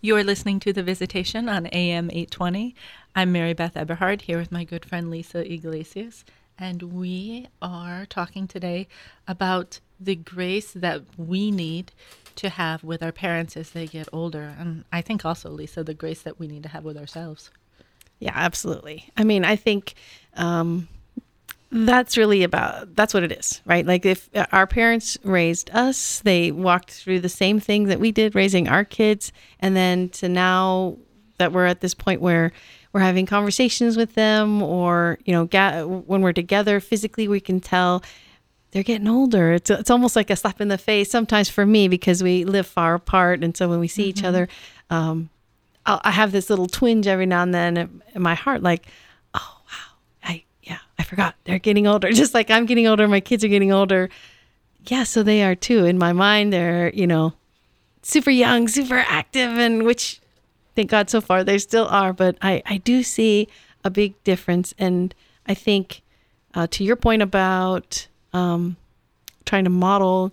You're 0.00 0.24
listening 0.24 0.60
to 0.60 0.72
The 0.72 0.82
Visitation 0.82 1.46
on 1.48 1.66
AM 1.66 2.10
820. 2.10 2.74
I'm 3.14 3.32
Mary 3.32 3.52
Beth 3.52 3.76
Eberhard 3.76 4.22
here 4.22 4.38
with 4.38 4.50
my 4.50 4.64
good 4.64 4.84
friend 4.86 5.10
Lisa 5.10 5.40
Iglesias, 5.52 6.24
and 6.58 6.82
we 6.84 7.48
are 7.60 8.06
talking 8.06 8.48
today 8.48 8.88
about 9.28 9.80
the 10.00 10.14
grace 10.14 10.72
that 10.72 11.02
we 11.18 11.50
need 11.50 11.92
to 12.36 12.48
have 12.48 12.82
with 12.82 13.02
our 13.02 13.12
parents 13.12 13.56
as 13.58 13.72
they 13.72 13.86
get 13.86 14.08
older. 14.12 14.54
And 14.58 14.84
I 14.90 15.02
think 15.02 15.26
also, 15.26 15.50
Lisa, 15.50 15.84
the 15.84 15.92
grace 15.92 16.22
that 16.22 16.38
we 16.38 16.46
need 16.48 16.62
to 16.62 16.70
have 16.70 16.84
with 16.84 16.96
ourselves. 16.96 17.50
Yeah, 18.20 18.32
absolutely. 18.34 19.10
I 19.16 19.24
mean, 19.24 19.44
I 19.44 19.56
think 19.56 19.94
um, 20.34 20.88
that's 21.72 22.16
really 22.16 22.42
about 22.42 22.94
that's 22.94 23.14
what 23.14 23.22
it 23.22 23.32
is, 23.32 23.62
right? 23.64 23.84
Like 23.86 24.04
if 24.04 24.28
uh, 24.34 24.46
our 24.52 24.66
parents 24.66 25.16
raised 25.24 25.70
us, 25.70 26.20
they 26.20 26.52
walked 26.52 26.90
through 26.90 27.20
the 27.20 27.28
same 27.28 27.60
thing 27.60 27.84
that 27.84 27.98
we 27.98 28.12
did 28.12 28.34
raising 28.34 28.68
our 28.68 28.84
kids, 28.84 29.32
and 29.58 29.74
then 29.74 30.10
to 30.10 30.28
now 30.28 30.98
that 31.38 31.52
we're 31.52 31.66
at 31.66 31.80
this 31.80 31.94
point 31.94 32.20
where 32.20 32.52
we're 32.92 33.00
having 33.00 33.24
conversations 33.24 33.96
with 33.96 34.14
them, 34.14 34.62
or 34.62 35.18
you 35.24 35.32
know, 35.32 35.46
ga- 35.46 35.84
when 35.84 36.20
we're 36.20 36.34
together 36.34 36.78
physically, 36.78 37.26
we 37.26 37.40
can 37.40 37.58
tell 37.60 38.02
they're 38.72 38.82
getting 38.82 39.08
older. 39.08 39.52
It's 39.52 39.70
it's 39.70 39.90
almost 39.90 40.14
like 40.14 40.28
a 40.28 40.36
slap 40.36 40.60
in 40.60 40.68
the 40.68 40.78
face 40.78 41.10
sometimes 41.10 41.48
for 41.48 41.64
me 41.64 41.88
because 41.88 42.22
we 42.22 42.44
live 42.44 42.66
far 42.66 42.94
apart, 42.94 43.42
and 43.42 43.56
so 43.56 43.68
when 43.68 43.80
we 43.80 43.88
see 43.88 44.04
each 44.04 44.24
other, 44.24 44.48
um, 44.90 45.30
I'll, 45.86 46.00
I 46.04 46.10
have 46.10 46.32
this 46.32 46.50
little 46.50 46.66
twinge 46.66 47.06
every 47.06 47.26
now 47.26 47.42
and 47.42 47.54
then 47.54 48.02
in, 48.14 48.22
my 48.22 48.34
heart, 48.34 48.62
like, 48.62 48.86
oh 49.34 49.60
wow, 49.66 49.96
I 50.22 50.44
yeah, 50.62 50.78
I 50.98 51.02
forgot 51.02 51.34
they're 51.44 51.58
getting 51.58 51.86
older, 51.86 52.10
just 52.12 52.34
like 52.34 52.50
I'm 52.50 52.66
getting 52.66 52.86
older. 52.86 53.08
My 53.08 53.20
kids 53.20 53.44
are 53.44 53.48
getting 53.48 53.72
older. 53.72 54.08
Yeah, 54.86 55.04
so 55.04 55.22
they 55.22 55.42
are 55.42 55.54
too. 55.54 55.84
In 55.84 55.98
my 55.98 56.12
mind, 56.12 56.52
they're 56.52 56.90
you 56.90 57.06
know, 57.06 57.34
super 58.02 58.30
young, 58.30 58.68
super 58.68 58.98
active, 58.98 59.50
and 59.58 59.84
which, 59.84 60.20
thank 60.74 60.90
God, 60.90 61.10
so 61.10 61.20
far 61.20 61.44
they 61.44 61.58
still 61.58 61.86
are. 61.88 62.12
But 62.12 62.36
I 62.42 62.62
I 62.66 62.78
do 62.78 63.02
see 63.02 63.48
a 63.84 63.90
big 63.90 64.22
difference, 64.24 64.74
and 64.78 65.14
I 65.46 65.54
think 65.54 66.02
uh, 66.54 66.66
to 66.70 66.84
your 66.84 66.96
point 66.96 67.22
about 67.22 68.06
um, 68.32 68.76
trying 69.44 69.64
to 69.64 69.70
model 69.70 70.32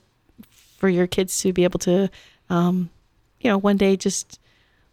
for 0.77 0.89
your 0.89 1.07
kids 1.07 1.39
to 1.41 1.53
be 1.53 1.63
able 1.63 1.79
to, 1.79 2.09
um, 2.49 2.89
you 3.41 3.49
know, 3.49 3.57
one 3.57 3.77
day 3.77 3.95
just 3.95 4.39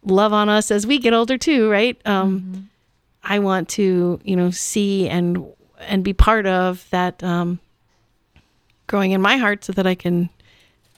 love 0.05 0.33
on 0.33 0.49
us 0.49 0.71
as 0.71 0.87
we 0.87 0.99
get 0.99 1.13
older 1.13 1.39
too, 1.39 1.71
right? 1.71 2.01
Um, 2.07 2.71
I 3.23 3.39
want 3.39 3.69
to, 3.71 4.21
you 4.25 4.37
know, 4.37 4.51
see 4.51 5.09
and 5.09 5.45
and 5.81 6.05
be 6.05 6.13
part 6.13 6.47
of 6.47 6.87
that 6.91 7.23
um, 7.23 7.59
growing 8.87 9.13
in 9.13 9.21
my 9.21 9.37
heart, 9.37 9.65
so 9.65 9.73
that 9.73 9.87
I 9.87 9.95
can 9.95 10.31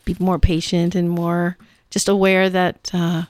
be 0.04 0.16
more 0.18 0.38
patient 0.38 0.94
and 0.94 1.10
more 1.10 1.56
just 1.90 2.08
aware 2.08 2.50
that 2.50 2.90
uh, 2.92 3.24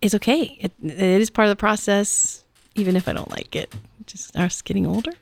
it's 0.00 0.14
okay. 0.14 0.56
It, 0.60 0.72
it 0.82 1.20
is 1.20 1.30
part 1.30 1.46
of 1.46 1.50
the 1.50 1.56
process, 1.56 2.44
even 2.74 2.96
if 2.96 3.08
I 3.08 3.12
don't 3.12 3.30
like 3.30 3.56
it. 3.56 3.74
Just 4.06 4.36
us 4.36 4.62
getting 4.62 4.86
older. 4.86 5.12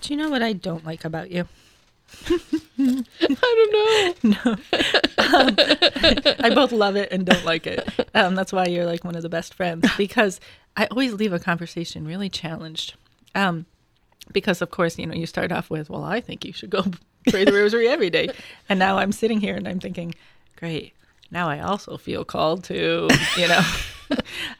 Do 0.00 0.14
you 0.14 0.16
know 0.16 0.30
what 0.30 0.42
I 0.42 0.52
don't 0.52 0.84
like 0.84 1.04
about 1.04 1.30
you? 1.30 1.48
I 2.78 3.04
don't 4.18 4.24
know. 4.24 4.56
No, 5.26 5.54
I 6.38 6.52
both 6.54 6.70
love 6.72 6.94
it 6.94 7.10
and 7.10 7.26
don't 7.26 7.44
like 7.44 7.66
it. 7.66 7.88
Um, 8.14 8.34
that's 8.34 8.52
why 8.52 8.66
you're 8.66 8.86
like 8.86 9.04
one 9.04 9.16
of 9.16 9.22
the 9.22 9.28
best 9.28 9.54
friends 9.54 9.88
because 9.96 10.40
I 10.76 10.86
always 10.86 11.14
leave 11.14 11.32
a 11.32 11.38
conversation 11.38 12.06
really 12.06 12.28
challenged. 12.28 12.94
Um, 13.34 13.66
because 14.32 14.62
of 14.62 14.70
course, 14.70 14.98
you 14.98 15.06
know, 15.06 15.14
you 15.14 15.26
start 15.26 15.50
off 15.52 15.68
with, 15.68 15.90
"Well, 15.90 16.04
I 16.04 16.20
think 16.20 16.44
you 16.44 16.52
should 16.52 16.70
go 16.70 16.84
pray 17.28 17.44
the 17.44 17.52
rosary 17.52 17.88
every 17.88 18.10
day," 18.10 18.28
and 18.68 18.78
now 18.78 18.98
I'm 18.98 19.12
sitting 19.12 19.40
here 19.40 19.56
and 19.56 19.66
I'm 19.66 19.80
thinking, 19.80 20.14
"Great, 20.56 20.92
now 21.30 21.48
I 21.48 21.60
also 21.60 21.96
feel 21.96 22.24
called 22.24 22.64
to," 22.64 23.08
you 23.36 23.48
know. 23.48 23.60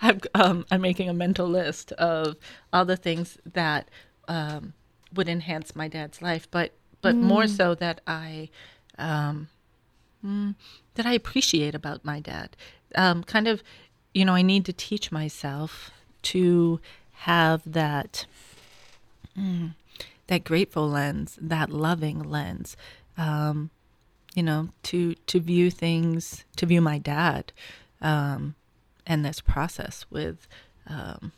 I'm, 0.03 0.21
um, 0.35 0.67
I'm 0.73 0.81
making 0.81 1.09
a 1.09 1.15
mental 1.15 1.47
list 1.47 1.93
of 1.93 2.37
all 2.73 2.85
the 2.85 2.97
things 2.97 3.39
that 3.55 3.89
um, 4.27 4.73
would 5.15 5.29
enhance 5.29 5.77
my 5.77 5.87
dad's 5.87 6.21
life, 6.21 6.49
but 6.51 6.73
but 7.03 7.15
more 7.15 7.47
so 7.47 7.75
that 7.75 8.01
I 8.07 8.49
um, 8.99 9.49
mm, 10.25 10.55
that 10.95 11.07
I 11.07 11.13
appreciate 11.13 11.75
about 11.75 12.05
my 12.05 12.21
dad. 12.21 12.57
Um, 12.95 13.23
kind 13.25 13.49
of, 13.49 13.63
you 14.15 14.25
know, 14.25 14.35
I 14.35 14.43
need 14.43 14.65
to 14.67 14.73
teach 14.73 15.13
myself 15.13 15.91
to 16.23 16.81
have 17.13 17.63
that 17.65 18.27
mm, 19.39 19.75
that 20.27 20.45
grateful 20.45 20.89
lens, 20.89 21.39
that 21.41 21.71
loving 21.71 22.23
lens. 22.23 22.77
Um, 23.17 23.71
you 24.35 24.43
know, 24.43 24.69
to 24.85 25.15
to 25.15 25.41
view 25.41 25.71
things, 25.71 26.45
to 26.57 26.67
view 26.67 26.81
my 26.81 26.99
dad, 26.99 27.53
um, 28.03 28.55
and 29.07 29.25
this 29.25 29.41
process 29.41 30.05
with, 30.11 30.47
um, 30.87 31.33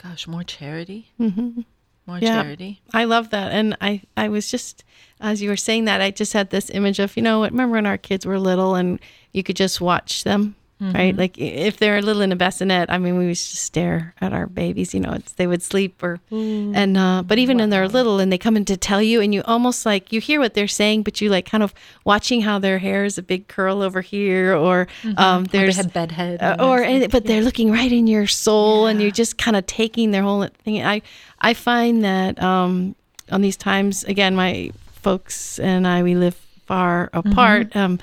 gosh, 0.00 0.28
more 0.28 0.44
charity, 0.44 1.10
mm-hmm. 1.18 1.62
More 2.10 2.18
Yeah. 2.18 2.42
charity. 2.42 2.80
I 2.92 3.04
love 3.04 3.30
that. 3.30 3.52
And 3.52 3.76
I, 3.80 4.02
I 4.16 4.28
was 4.28 4.50
just, 4.50 4.84
as 5.20 5.40
you 5.42 5.48
were 5.50 5.56
saying 5.56 5.84
that, 5.86 6.00
I 6.00 6.10
just 6.10 6.32
had 6.32 6.50
this 6.50 6.70
image 6.70 6.98
of, 6.98 7.16
you 7.16 7.22
know, 7.22 7.40
what, 7.40 7.52
remember 7.52 7.74
when 7.76 7.86
our 7.86 7.98
kids 7.98 8.26
were 8.26 8.38
little 8.38 8.74
and 8.74 8.98
you 9.32 9.42
could 9.42 9.56
just 9.56 9.80
watch 9.80 10.24
them, 10.24 10.56
right? 10.80 11.14
Like 11.14 11.36
if 11.36 11.76
they're 11.76 11.98
a 11.98 12.00
little 12.00 12.22
in 12.22 12.32
a 12.32 12.36
bassinet, 12.36 12.88
I 12.88 12.96
mean, 12.96 13.18
we 13.18 13.26
would 13.26 13.34
just 13.36 13.56
stare 13.56 14.14
at 14.22 14.32
our 14.32 14.46
babies, 14.46 14.94
you 14.94 15.00
know, 15.00 15.12
it's, 15.12 15.32
they 15.32 15.46
would 15.46 15.62
sleep 15.62 16.02
or, 16.02 16.20
and, 16.30 16.96
uh, 16.96 17.22
but 17.22 17.36
even 17.38 17.58
when 17.58 17.68
they're 17.68 17.86
little 17.86 18.18
and 18.18 18.32
they 18.32 18.38
come 18.38 18.56
in 18.56 18.64
to 18.64 18.78
tell 18.78 19.02
you 19.02 19.20
and 19.20 19.34
you 19.34 19.42
almost 19.44 19.84
like, 19.84 20.10
you 20.10 20.22
hear 20.22 20.40
what 20.40 20.54
they're 20.54 20.66
saying, 20.82 21.02
but 21.02 21.20
you 21.20 21.28
like 21.28 21.44
kind 21.44 21.62
of 21.62 21.74
watching 22.06 22.40
how 22.40 22.58
their 22.58 22.78
hair 22.78 23.04
is 23.04 23.18
a 23.18 23.22
big 23.22 23.46
curl 23.46 23.82
over 23.82 24.00
here 24.00 24.56
or, 24.56 24.88
um, 25.18 25.42
Or 25.42 25.46
they 25.48 25.58
there's, 25.58 25.76
had 25.76 25.92
bedhead, 25.92 26.40
uh, 26.40 26.56
or 26.58 26.80
and, 26.82 27.12
but 27.12 27.26
they're 27.26 27.42
looking 27.42 27.70
right 27.70 27.92
in 27.92 28.06
your 28.06 28.26
soul 28.26 28.86
and 28.86 29.02
you're 29.02 29.10
just 29.10 29.36
kind 29.36 29.58
of 29.58 29.66
taking 29.66 30.12
their 30.12 30.22
whole 30.22 30.46
thing 30.64 30.82
i 30.82 31.02
i 31.40 31.54
find 31.54 32.04
that 32.04 32.40
um 32.42 32.94
on 33.30 33.40
these 33.40 33.56
times 33.56 34.04
again 34.04 34.34
my 34.34 34.70
folks 34.92 35.58
and 35.58 35.86
i 35.86 36.02
we 36.02 36.14
live 36.14 36.34
far 36.66 37.10
apart 37.12 37.74
um 37.76 37.98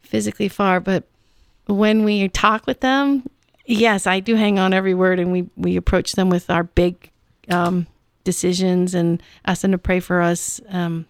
physically 0.00 0.48
far 0.48 0.80
but 0.80 1.04
when 1.66 2.04
we 2.04 2.28
talk 2.28 2.66
with 2.66 2.80
them 2.80 3.28
yes 3.64 4.06
i 4.06 4.20
do 4.20 4.34
hang 4.34 4.58
on 4.58 4.72
every 4.72 4.94
word 4.94 5.18
and 5.18 5.32
we 5.32 5.48
we 5.56 5.76
approach 5.76 6.12
them 6.12 6.30
with 6.30 6.48
our 6.50 6.64
big 6.64 7.10
um 7.50 7.86
decisions 8.24 8.94
and 8.94 9.22
ask 9.44 9.62
them 9.62 9.72
to 9.72 9.78
pray 9.78 10.00
for 10.00 10.20
us 10.20 10.60
um 10.70 11.06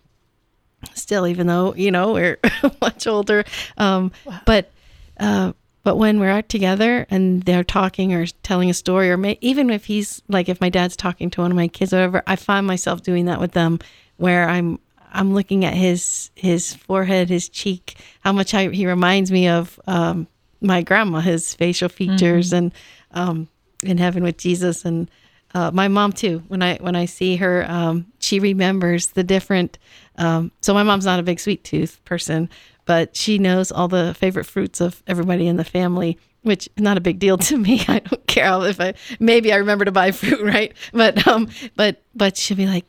still 0.95 1.27
even 1.27 1.47
though 1.47 1.75
you 1.75 1.91
know 1.91 2.13
we're 2.13 2.39
much 2.81 3.07
older 3.07 3.45
um 3.79 4.13
but 4.45 4.71
uh 5.19 5.53
but 5.87 5.99
when 5.99 6.19
we're 6.19 6.31
out 6.31 6.49
together 6.49 7.07
and 7.11 7.45
they're 7.45 7.63
talking 7.63 8.13
or 8.13 8.27
telling 8.43 8.69
a 8.69 8.75
story, 8.75 9.09
or 9.09 9.17
may, 9.17 9.39
even 9.41 9.71
if 9.71 9.85
he's 9.85 10.21
like, 10.27 10.49
if 10.49 10.61
my 10.61 10.69
dad's 10.69 10.97
talking 10.97 11.31
to 11.31 11.43
one 11.43 11.53
of 11.53 11.57
my 11.57 11.69
kids 11.69 11.93
or 11.93 11.99
whatever, 11.99 12.25
I 12.27 12.35
find 12.35 12.67
myself 12.67 13.05
doing 13.05 13.27
that 13.27 13.39
with 13.39 13.53
them, 13.53 13.79
where 14.17 14.49
I'm 14.49 14.81
I'm 15.13 15.33
looking 15.33 15.65
at 15.65 15.75
his 15.75 16.33
his 16.35 16.75
forehead, 16.75 17.29
his 17.29 17.49
cheek, 17.49 17.99
how 18.23 18.33
much 18.33 18.53
I, 18.53 18.69
he 18.71 18.85
reminds 18.85 19.31
me 19.31 19.47
of 19.47 19.79
um, 19.87 20.27
my 20.61 20.83
grandma, 20.83 21.21
his 21.21 21.55
facial 21.55 21.89
features, 21.89 22.49
mm-hmm. 22.49 22.57
and 22.57 22.75
um, 23.13 23.49
in 23.85 23.97
heaven 23.97 24.25
with 24.25 24.39
Jesus, 24.39 24.85
and 24.85 25.09
uh, 25.55 25.71
my 25.71 25.87
mom 25.87 26.13
too. 26.13 26.43
When 26.49 26.65
I 26.65 26.79
when 26.79 26.97
I 26.97 27.05
see 27.05 27.37
her, 27.37 27.65
um, 27.71 28.07
she 28.19 28.41
remembers 28.41 29.07
the 29.13 29.23
different. 29.23 29.79
Um, 30.17 30.51
so 30.63 30.75
my 30.75 30.83
mom's 30.83 31.05
not 31.05 31.21
a 31.21 31.23
big 31.23 31.39
sweet 31.39 31.63
tooth 31.63 32.05
person, 32.05 32.51
but 32.87 33.17
she 33.17 33.39
knows 33.39 33.71
all 33.71 33.89
the 33.89 34.15
favorite 34.15 34.45
fruits 34.45 34.81
of 34.81 35.03
everybody 35.07 35.47
in 35.47 35.57
the 35.57 35.65
family 35.65 36.19
which 36.47 36.69
is 36.77 36.83
not 36.83 36.97
a 36.97 37.01
big 37.01 37.19
deal 37.19 37.37
to 37.49 37.59
me. 37.59 37.85
I 37.89 37.99
don't 37.99 38.27
care 38.27 38.47
if 38.67 38.81
I 38.81 38.95
maybe 39.19 39.53
I 39.53 39.57
remember 39.57 39.85
to 39.85 39.93
buy 39.93 40.13
fruit, 40.13 40.41
right? 40.43 40.73
But 40.93 41.27
um, 41.27 41.49
but 41.75 42.03
but 42.15 42.37
she'll 42.37 42.57
be 42.57 42.67
like, 42.67 42.87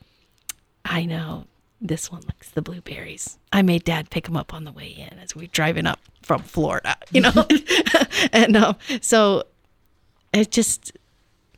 I 0.85 1.05
know 1.05 1.45
this 1.81 2.11
one 2.11 2.21
likes 2.21 2.51
the 2.51 2.61
blueberries. 2.61 3.37
I 3.51 3.63
made 3.63 3.83
Dad 3.83 4.09
pick 4.09 4.25
them 4.25 4.37
up 4.37 4.53
on 4.53 4.63
the 4.63 4.71
way 4.71 4.89
in 4.89 5.17
as 5.19 5.35
we 5.35 5.45
are 5.45 5.47
driving 5.47 5.87
up 5.87 5.99
from 6.21 6.43
Florida, 6.43 6.95
you 7.11 7.21
know, 7.21 7.47
and 8.31 8.55
um, 8.55 8.75
so 9.01 9.43
it 10.33 10.51
just 10.51 10.91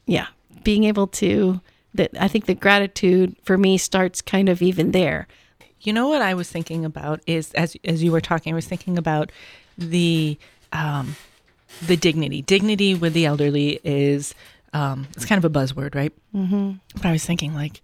yeah, 0.06 0.28
being 0.63 0.86
able 0.86 1.08
to 1.08 1.60
that 1.95 2.12
I 2.19 2.30
think 2.30 2.45
the 2.45 2.56
gratitude 2.56 3.36
for 3.43 3.58
me 3.58 3.78
starts 3.78 4.21
kind 4.21 4.47
of 4.47 4.62
even 4.62 4.91
there. 4.91 5.28
You 5.82 5.94
know 5.94 6.08
what 6.08 6.22
I 6.22 6.34
was 6.34 6.50
thinking 6.50 6.86
about 6.86 7.22
is 7.26 7.54
as 7.54 7.76
as 7.84 8.04
you 8.04 8.12
were 8.12 8.22
talking, 8.22 8.54
I 8.54 8.56
was 8.56 8.68
thinking 8.68 8.98
about 8.98 9.32
the 9.78 10.38
um, 10.74 11.15
the 11.86 11.96
dignity. 11.96 12.42
Dignity 12.42 12.96
with 12.96 13.13
the 13.13 13.26
elderly 13.26 13.80
is 13.84 14.34
um, 14.74 15.08
it's 15.15 15.26
kind 15.26 15.44
of 15.44 15.46
a 15.46 15.60
buzzword, 15.60 15.96
right? 15.96 16.13
Mm-hmm. 16.34 16.74
But 16.96 17.06
I 17.06 17.12
was 17.12 17.26
thinking 17.26 17.54
like, 17.54 17.82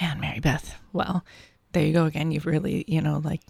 man, 0.00 0.20
Mary 0.20 0.40
Beth. 0.40 0.74
Well, 0.92 1.24
there 1.72 1.84
you 1.84 1.92
go 1.92 2.04
again. 2.04 2.30
You've 2.30 2.46
really, 2.46 2.84
you 2.86 3.00
know, 3.00 3.20
like 3.24 3.40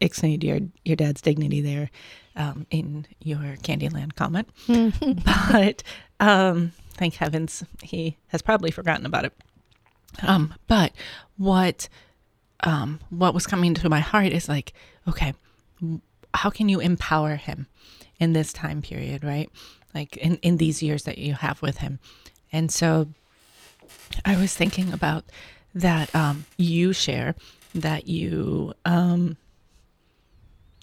ixnayed 0.00 0.42
your 0.42 0.60
your 0.84 0.96
dad's 0.96 1.20
dignity 1.20 1.60
there 1.60 1.90
um, 2.36 2.66
in 2.70 3.06
your 3.22 3.56
Candyland 3.62 4.14
comment. 4.14 4.48
but 5.46 5.82
um, 6.20 6.72
thank 6.94 7.14
heavens 7.14 7.64
he 7.82 8.16
has 8.28 8.42
probably 8.42 8.70
forgotten 8.70 9.06
about 9.06 9.24
it. 9.26 9.32
Um, 10.22 10.54
but 10.66 10.92
what 11.36 11.88
um, 12.60 13.00
what 13.10 13.34
was 13.34 13.46
coming 13.46 13.74
to 13.74 13.88
my 13.88 14.00
heart 14.00 14.32
is 14.32 14.48
like, 14.48 14.72
okay, 15.08 15.34
how 16.34 16.50
can 16.50 16.68
you 16.68 16.80
empower 16.80 17.36
him 17.36 17.66
in 18.18 18.32
this 18.32 18.52
time 18.52 18.82
period, 18.82 19.24
right? 19.24 19.50
Like 19.94 20.16
in, 20.16 20.36
in 20.36 20.56
these 20.56 20.82
years 20.82 21.04
that 21.04 21.18
you 21.18 21.34
have 21.34 21.62
with 21.62 21.78
him. 21.78 21.98
And 22.52 22.70
so 22.70 23.08
I 24.24 24.36
was 24.36 24.54
thinking 24.54 24.92
about 24.92 25.24
that 25.74 26.14
um, 26.14 26.46
you 26.56 26.92
share 26.92 27.34
that 27.74 28.08
you 28.08 28.72
um, 28.84 29.36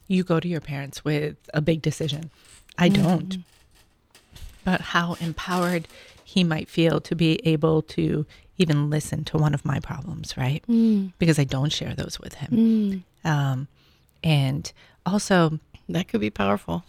you 0.07 0.23
go 0.23 0.39
to 0.39 0.47
your 0.47 0.61
parents 0.61 1.03
with 1.03 1.37
a 1.53 1.61
big 1.61 1.81
decision. 1.81 2.29
I 2.77 2.89
don't. 2.89 3.29
Mm-hmm 3.29 3.41
but 4.63 4.81
how 4.81 5.15
empowered 5.19 5.87
he 6.23 6.43
might 6.43 6.69
feel 6.69 6.99
to 7.01 7.15
be 7.15 7.39
able 7.47 7.81
to 7.81 8.25
even 8.57 8.89
listen 8.89 9.23
to 9.25 9.37
one 9.37 9.53
of 9.53 9.65
my 9.65 9.79
problems, 9.79 10.37
right? 10.37 10.63
Mm. 10.67 11.13
Because 11.17 11.39
I 11.39 11.43
don't 11.43 11.71
share 11.71 11.95
those 11.95 12.19
with 12.19 12.35
him. 12.35 13.03
Mm. 13.25 13.29
Um, 13.29 13.67
and 14.23 14.71
also, 15.05 15.59
that 15.89 16.07
could 16.07 16.21
be 16.21 16.29
powerful. 16.29 16.83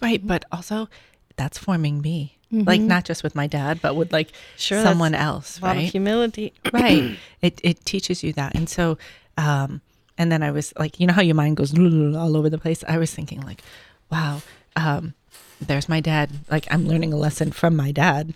Right. 0.00 0.26
But 0.26 0.44
also, 0.50 0.88
that's 1.36 1.58
forming 1.58 2.00
me. 2.00 2.36
Mm-hmm. 2.52 2.66
Like 2.66 2.80
not 2.80 3.04
just 3.04 3.22
with 3.22 3.34
my 3.36 3.46
dad, 3.46 3.80
but 3.80 3.94
with 3.94 4.12
like 4.12 4.32
sure, 4.56 4.82
someone 4.82 5.14
else, 5.14 5.62
right? 5.62 5.88
humility, 5.88 6.52
right? 6.72 7.16
It 7.42 7.60
it 7.62 7.84
teaches 7.84 8.24
you 8.24 8.32
that, 8.32 8.56
and 8.56 8.68
so, 8.68 8.98
um, 9.36 9.80
and 10.18 10.32
then 10.32 10.42
I 10.42 10.50
was 10.50 10.72
like, 10.76 10.98
you 10.98 11.06
know 11.06 11.12
how 11.12 11.22
your 11.22 11.36
mind 11.36 11.58
goes 11.58 11.72
all 11.78 12.36
over 12.36 12.50
the 12.50 12.58
place. 12.58 12.82
I 12.88 12.98
was 12.98 13.14
thinking 13.14 13.40
like, 13.42 13.62
wow, 14.10 14.42
um, 14.74 15.14
there's 15.60 15.88
my 15.88 16.00
dad. 16.00 16.30
Like 16.50 16.66
I'm 16.72 16.88
learning 16.88 17.12
a 17.12 17.16
lesson 17.16 17.52
from 17.52 17.76
my 17.76 17.92
dad 17.92 18.34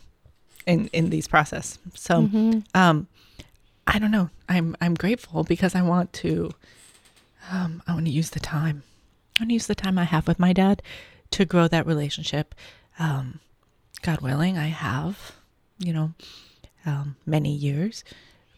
in 0.67 0.89
in 0.89 1.11
these 1.11 1.29
process. 1.29 1.79
So 1.95 2.23
mm-hmm. 2.23 2.61
um 2.75 3.07
I 3.87 3.99
don't 3.99 4.11
know. 4.11 4.31
I'm 4.49 4.77
I'm 4.81 4.95
grateful 4.95 5.45
because 5.45 5.75
I 5.75 5.83
want 5.83 6.13
to 6.15 6.53
um 7.51 7.83
I 7.87 7.95
want 7.95 8.07
to 8.07 8.13
use 8.13 8.31
the 8.31 8.41
time. 8.41 8.83
I 9.37 9.43
want 9.43 9.51
to 9.51 9.55
use 9.55 9.67
the 9.67 9.75
time 9.75 9.99
I 9.99 10.05
have 10.05 10.27
with 10.27 10.39
my 10.39 10.53
dad 10.53 10.83
to 11.33 11.45
grow 11.45 11.69
that 11.69 11.87
relationship. 11.87 12.55
Um 12.99 13.41
God 14.05 14.21
willing, 14.21 14.59
I 14.59 14.67
have, 14.67 15.33
you 15.79 15.93
know, 15.93 16.13
um, 16.85 17.17
many 17.25 17.55
years. 17.55 18.05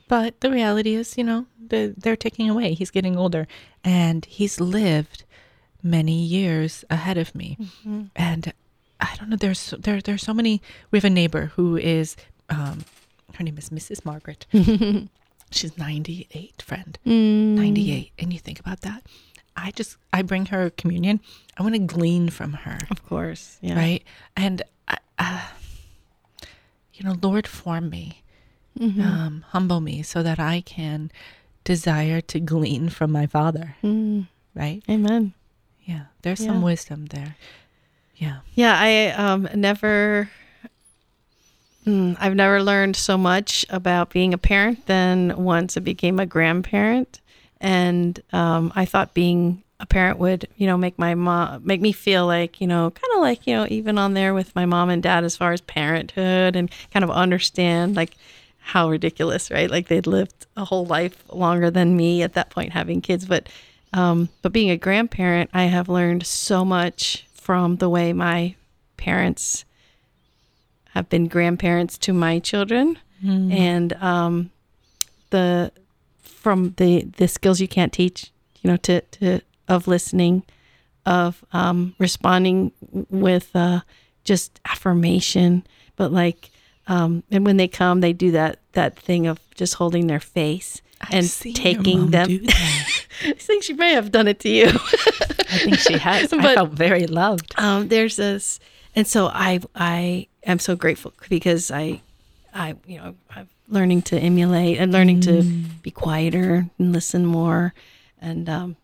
But 0.08 0.40
the 0.40 0.50
reality 0.50 0.94
is, 0.94 1.16
you 1.16 1.24
know, 1.24 1.46
the, 1.64 1.94
they're 1.96 2.16
taking 2.16 2.50
away. 2.50 2.74
He's 2.74 2.90
getting 2.90 3.16
older 3.16 3.46
and 3.84 4.24
he's 4.24 4.60
lived 4.60 5.24
many 5.82 6.22
years 6.24 6.84
ahead 6.90 7.16
of 7.16 7.34
me. 7.34 7.56
Mm-hmm. 7.60 8.02
And 8.16 8.52
I 9.00 9.14
don't 9.16 9.28
know, 9.28 9.36
there's 9.36 9.74
there 9.78 10.00
there's 10.00 10.22
so 10.22 10.34
many 10.34 10.62
we 10.90 10.98
have 10.98 11.04
a 11.04 11.10
neighbor 11.10 11.52
who 11.56 11.76
is 11.76 12.16
um 12.48 12.84
her 13.34 13.44
name 13.44 13.58
is 13.58 13.68
Mrs. 13.70 14.04
Margaret. 14.04 14.46
She's 15.50 15.78
98, 15.78 16.62
friend. 16.62 16.98
Mm. 17.06 17.54
98. 17.54 18.12
And 18.18 18.32
you 18.32 18.38
think 18.38 18.58
about 18.58 18.80
that. 18.80 19.04
I 19.56 19.70
just 19.70 19.96
I 20.12 20.22
bring 20.22 20.46
her 20.46 20.70
communion. 20.70 21.20
I 21.56 21.62
want 21.62 21.74
to 21.74 21.80
glean 21.80 22.30
from 22.30 22.52
her. 22.52 22.78
Of 22.90 23.06
course. 23.06 23.58
Yeah. 23.60 23.76
Right? 23.76 24.02
And 24.36 24.62
uh, 25.18 25.48
you 26.92 27.04
know, 27.04 27.16
Lord 27.22 27.46
form 27.46 27.90
me. 27.90 28.22
Mm-hmm. 28.78 29.00
Um, 29.00 29.44
humble 29.48 29.80
me 29.80 30.02
so 30.02 30.22
that 30.22 30.38
I 30.38 30.60
can 30.60 31.10
desire 31.64 32.20
to 32.20 32.40
glean 32.40 32.90
from 32.90 33.10
my 33.10 33.26
father. 33.26 33.76
Mm. 33.82 34.28
Right? 34.54 34.82
Amen. 34.88 35.32
Yeah, 35.82 36.06
there's 36.22 36.40
yeah. 36.40 36.48
some 36.48 36.62
wisdom 36.62 37.06
there. 37.06 37.36
Yeah. 38.16 38.38
Yeah, 38.54 38.76
I 38.78 39.08
um 39.10 39.48
never 39.54 40.30
mm, 41.86 42.16
I've 42.18 42.34
never 42.34 42.62
learned 42.62 42.96
so 42.96 43.16
much 43.18 43.64
about 43.68 44.10
being 44.10 44.32
a 44.34 44.38
parent 44.38 44.86
than 44.86 45.36
once 45.44 45.76
I 45.76 45.80
became 45.80 46.18
a 46.18 46.26
grandparent 46.26 47.20
and 47.60 48.18
um 48.32 48.72
I 48.74 48.84
thought 48.84 49.14
being 49.14 49.62
a 49.78 49.84
parent 49.84 50.18
would, 50.18 50.48
you 50.56 50.66
know, 50.66 50.78
make 50.78 50.98
my 50.98 51.14
mom 51.14 51.62
make 51.66 51.82
me 51.82 51.92
feel 51.92 52.26
like, 52.26 52.60
you 52.62 52.66
know, 52.66 52.90
kind 52.90 53.12
of 53.14 53.20
like, 53.20 53.46
you 53.46 53.54
know, 53.54 53.66
even 53.68 53.98
on 53.98 54.14
there 54.14 54.32
with 54.32 54.54
my 54.54 54.64
mom 54.64 54.88
and 54.88 55.02
dad 55.02 55.22
as 55.22 55.36
far 55.36 55.52
as 55.52 55.60
parenthood 55.60 56.56
and 56.56 56.70
kind 56.92 57.04
of 57.04 57.10
understand 57.10 57.94
like 57.94 58.14
how 58.58 58.88
ridiculous, 58.88 59.50
right? 59.50 59.70
Like 59.70 59.88
they'd 59.88 60.06
lived 60.06 60.46
a 60.56 60.64
whole 60.64 60.86
life 60.86 61.22
longer 61.30 61.70
than 61.70 61.96
me 61.96 62.22
at 62.22 62.32
that 62.34 62.48
point 62.50 62.72
having 62.72 63.00
kids, 63.02 63.26
but 63.26 63.48
um, 63.92 64.28
but 64.42 64.52
being 64.52 64.70
a 64.70 64.76
grandparent, 64.76 65.50
I 65.54 65.64
have 65.64 65.88
learned 65.88 66.26
so 66.26 66.64
much 66.64 67.26
from 67.46 67.76
the 67.76 67.88
way 67.88 68.12
my 68.12 68.56
parents 68.96 69.64
have 70.94 71.08
been 71.08 71.28
grandparents 71.28 71.96
to 71.96 72.12
my 72.12 72.40
children, 72.40 72.98
mm. 73.24 73.54
and 73.54 73.92
um, 74.02 74.50
the 75.30 75.70
from 76.24 76.74
the 76.76 77.04
the 77.18 77.28
skills 77.28 77.60
you 77.60 77.68
can't 77.68 77.92
teach, 77.92 78.32
you 78.62 78.68
know, 78.68 78.76
to 78.78 79.00
to 79.00 79.40
of 79.68 79.86
listening, 79.86 80.42
of 81.04 81.44
um, 81.52 81.94
responding 82.00 82.72
with 83.10 83.54
uh, 83.54 83.82
just 84.24 84.58
affirmation, 84.64 85.64
but 85.94 86.10
like 86.10 86.50
um, 86.88 87.22
and 87.30 87.46
when 87.46 87.58
they 87.58 87.68
come, 87.68 88.00
they 88.00 88.12
do 88.12 88.32
that 88.32 88.58
that 88.72 88.98
thing 88.98 89.28
of 89.28 89.38
just 89.54 89.74
holding 89.74 90.08
their 90.08 90.18
face 90.18 90.82
and 91.12 91.30
taking 91.30 92.10
them. 92.10 92.28
I 93.22 93.34
think 93.38 93.62
she 93.62 93.72
may 93.72 93.92
have 93.92 94.10
done 94.10 94.26
it 94.26 94.40
to 94.40 94.48
you. 94.48 94.72
I 95.56 95.64
think 95.64 95.78
she 95.78 95.98
has. 95.98 96.30
but, 96.30 96.44
I 96.44 96.54
felt 96.54 96.70
very 96.70 97.06
loved. 97.06 97.54
Um, 97.58 97.88
there's 97.88 98.16
this, 98.16 98.60
and 98.94 99.06
so 99.06 99.26
I 99.26 99.60
I 99.74 100.28
am 100.44 100.58
so 100.58 100.76
grateful 100.76 101.12
because 101.28 101.70
I 101.70 102.00
I 102.54 102.76
you 102.86 102.98
know 102.98 103.14
I'm 103.34 103.48
learning 103.68 104.02
to 104.02 104.18
emulate 104.18 104.78
and 104.78 104.92
learning 104.92 105.20
mm. 105.20 105.24
to 105.24 105.42
be 105.82 105.90
quieter 105.90 106.66
and 106.78 106.92
listen 106.92 107.26
more, 107.26 107.74
and 108.20 108.48
um, 108.48 108.76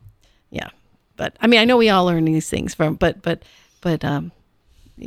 yeah. 0.51 0.71
But 1.17 1.37
I 1.41 1.47
mean, 1.47 1.61
I 1.61 1.65
know 1.65 1.77
we 1.77 1.89
all 1.91 2.05
learn 2.05 2.25
these 2.25 2.49
things 2.49 2.75
from, 2.75 2.95
but 2.95 3.23
but 3.23 3.43
but 3.81 4.05
um, 4.05 4.33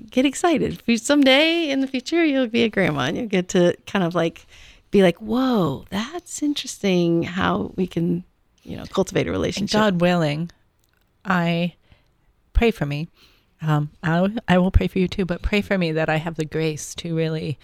get 0.09 0.25
excited. 0.25 0.81
Someday 1.01 1.69
in 1.69 1.81
the 1.81 1.87
future, 1.87 2.23
you'll 2.23 2.47
be 2.47 2.63
a 2.63 2.69
grandma 2.69 3.01
and 3.01 3.17
you'll 3.17 3.27
get 3.27 3.49
to 3.49 3.75
kind 3.85 4.03
of 4.03 4.15
like 4.15 4.45
be 4.91 5.01
like, 5.03 5.17
whoa, 5.17 5.85
that's 5.89 6.41
interesting 6.41 7.23
how 7.23 7.71
we 7.75 7.87
can, 7.87 8.23
you 8.63 8.77
know, 8.77 8.85
cultivate 8.85 9.27
a 9.27 9.31
relationship. 9.31 9.77
God 9.77 10.01
willing, 10.01 10.51
I 11.25 11.75
pray 12.53 12.71
for 12.71 12.85
me. 12.85 13.09
Um, 13.61 13.89
I, 14.03 14.29
I 14.47 14.57
will 14.57 14.71
pray 14.71 14.87
for 14.87 14.99
you 14.99 15.07
too, 15.07 15.25
but 15.25 15.41
pray 15.41 15.61
for 15.61 15.77
me 15.77 15.91
that 15.93 16.09
I 16.09 16.17
have 16.17 16.35
the 16.35 16.45
grace 16.45 16.93
to 16.95 17.15
really 17.15 17.57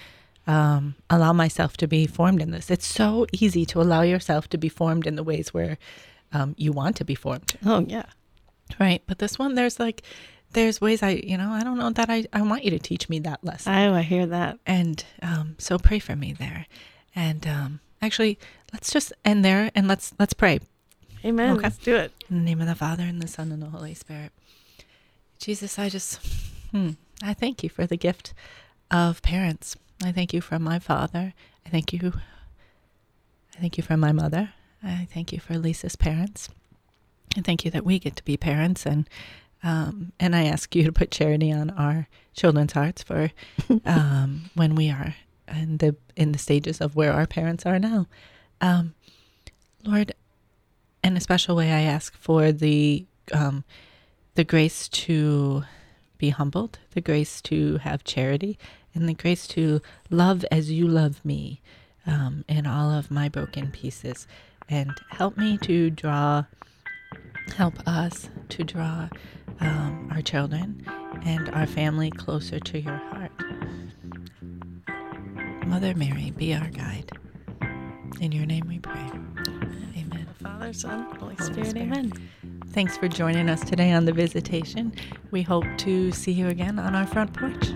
um, 0.48 0.96
allow 1.10 1.34
myself 1.34 1.78
to 1.78 1.88
be 1.88 2.08
formed 2.08 2.42
in 2.42 2.52
this. 2.52 2.72
It's 2.72 2.88
so 2.88 3.28
easy 3.32 3.66
to 3.68 3.82
allow 3.82 4.02
yourself 4.02 4.50
to 4.50 4.58
be 4.58 4.70
formed 4.70 5.06
in 5.06 5.16
the 5.16 5.24
ways 5.24 5.54
where 5.54 5.78
um, 6.34 6.56
you 6.58 6.72
want 6.72 6.96
to 6.98 7.06
be 7.06 7.16
formed. 7.16 7.54
Oh, 7.66 7.86
yeah. 7.88 8.06
Right. 8.80 9.04
But 9.06 9.20
this 9.20 9.38
one, 9.38 9.56
there's 9.56 9.80
like, 9.80 10.04
there's 10.54 10.82
ways 10.82 11.04
I, 11.04 11.10
you 11.10 11.38
know, 11.38 11.52
I 11.52 11.64
don't 11.64 11.78
know 11.78 11.92
that 11.92 12.10
I, 12.10 12.26
I 12.34 12.42
want 12.42 12.64
you 12.64 12.72
to 12.72 12.80
teach 12.80 13.10
me 13.10 13.20
that 13.20 13.44
lesson. 13.44 13.74
Oh, 13.74 13.94
I 13.94 14.02
hear 14.02 14.26
that. 14.26 14.60
And 14.66 15.04
um, 15.22 15.56
so 15.60 15.78
pray 15.78 16.00
for 16.00 16.16
me 16.16 16.34
there. 16.34 16.66
And 17.16 17.46
um, 17.48 17.80
actually, 18.02 18.40
let's 18.74 18.92
just 18.92 19.14
end 19.24 19.44
there 19.46 19.72
and 19.76 19.88
let's 19.88 20.14
let's 20.18 20.34
pray. 20.34 20.60
Amen. 21.24 21.52
Okay. 21.52 21.64
Let's 21.64 21.78
do 21.78 21.96
it. 21.96 22.12
In 22.30 22.38
the 22.38 22.44
name 22.44 22.62
of 22.62 22.68
the 22.68 22.76
Father 22.76 23.04
and 23.04 23.22
the 23.22 23.28
Son 23.28 23.52
and 23.52 23.62
the 23.62 23.68
Holy 23.68 23.94
Spirit. 23.94 24.32
Jesus, 25.38 25.78
I 25.78 25.90
just, 25.90 26.20
hmm, 26.72 26.92
I 27.24 27.34
thank 27.34 27.64
you 27.64 27.70
for 27.70 27.86
the 27.86 27.98
gift 27.98 28.34
of 28.90 29.22
parents. 29.22 29.76
I 30.04 30.12
thank 30.12 30.34
you 30.34 30.42
for 30.42 30.60
my 30.60 30.80
father. 30.80 31.34
I 31.66 31.70
thank 31.70 31.94
you. 31.94 32.14
I 33.56 33.60
thank 33.60 33.78
you 33.78 33.84
for 33.84 33.98
my 33.98 34.12
mother. 34.12 34.52
I 34.84 35.08
thank 35.12 35.32
you 35.32 35.40
for 35.40 35.58
Lisa's 35.58 35.96
parents. 35.96 36.50
I 37.38 37.42
thank 37.42 37.64
you 37.64 37.72
that 37.72 37.86
we 37.86 38.00
get 38.00 38.16
to 38.18 38.24
be 38.24 38.36
parents, 38.36 38.86
and 38.86 39.08
um, 39.64 40.12
and 40.20 40.36
I 40.36 40.46
ask 40.46 40.76
you 40.76 40.84
to 40.84 40.92
put 40.92 41.12
charity 41.12 41.52
on 41.52 41.70
our 41.72 42.08
children's 42.34 42.74
hearts 42.74 43.04
for 43.04 43.32
um, 43.86 44.50
when 44.56 44.76
we 44.76 44.90
are 44.90 45.16
in 45.48 45.78
the 45.78 45.96
in 46.16 46.32
the 46.32 46.40
stages 46.40 46.82
of 46.82 46.96
where 46.96 47.14
our 47.14 47.28
parents 47.28 47.66
are 47.66 47.80
now. 47.80 48.08
Um, 48.60 48.96
Lord, 49.84 50.14
in 51.04 51.18
a 51.18 51.22
special 51.22 51.56
way, 51.56 51.72
I 51.72 51.82
ask 51.82 52.16
for 52.16 52.52
the 52.52 53.06
um, 53.34 53.64
the 54.36 54.44
grace 54.44 54.88
to 54.88 55.64
be 56.18 56.30
humbled, 56.30 56.80
the 56.92 57.02
grace 57.02 57.42
to 57.42 57.78
have 57.78 58.04
charity, 58.04 58.58
and 58.94 59.08
the 59.08 59.14
grace 59.14 59.48
to 59.48 59.82
love 60.10 60.46
as 60.52 60.72
you 60.72 60.88
love 60.88 61.24
me 61.26 61.62
um, 62.06 62.46
in 62.48 62.66
all 62.66 62.92
of 62.92 63.12
my 63.12 63.30
broken 63.30 63.72
pieces. 63.72 64.28
And 64.70 64.92
help 65.10 65.38
me 65.38 65.58
to 65.60 65.90
draw, 65.90 66.46
help 67.56 67.74
us 67.88 68.30
to 68.50 68.64
draw 68.64 69.10
um, 69.60 70.10
our 70.12 70.22
children 70.22 70.86
and 71.26 71.50
our 71.50 71.68
family 71.68 72.10
closer 72.10 72.60
to 72.60 72.80
your 72.80 72.96
heart. 72.96 73.32
Mother 75.68 75.94
Mary, 75.96 76.32
be 76.32 76.54
our 76.54 76.70
guide. 76.70 77.12
In 78.20 78.32
your 78.32 78.46
name 78.46 78.68
we 78.68 78.80
pray. 78.80 79.51
Father, 80.44 80.74
Son, 80.74 81.04
Holy, 81.20 81.36
Holy 81.36 81.36
Spirit. 81.38 81.70
Spirit. 81.70 81.78
Amen. 81.78 82.14
Thanks 82.68 82.98
for 82.98 83.08
joining 83.08 83.50
us 83.50 83.62
today 83.62 83.92
on 83.92 84.06
the 84.06 84.14
visitation. 84.14 84.94
We 85.32 85.42
hope 85.42 85.66
to 85.80 86.12
see 86.12 86.32
you 86.32 86.48
again 86.48 86.80
on 86.80 86.96
our 86.96 87.06
front 87.06 87.34
porch. 87.34 87.68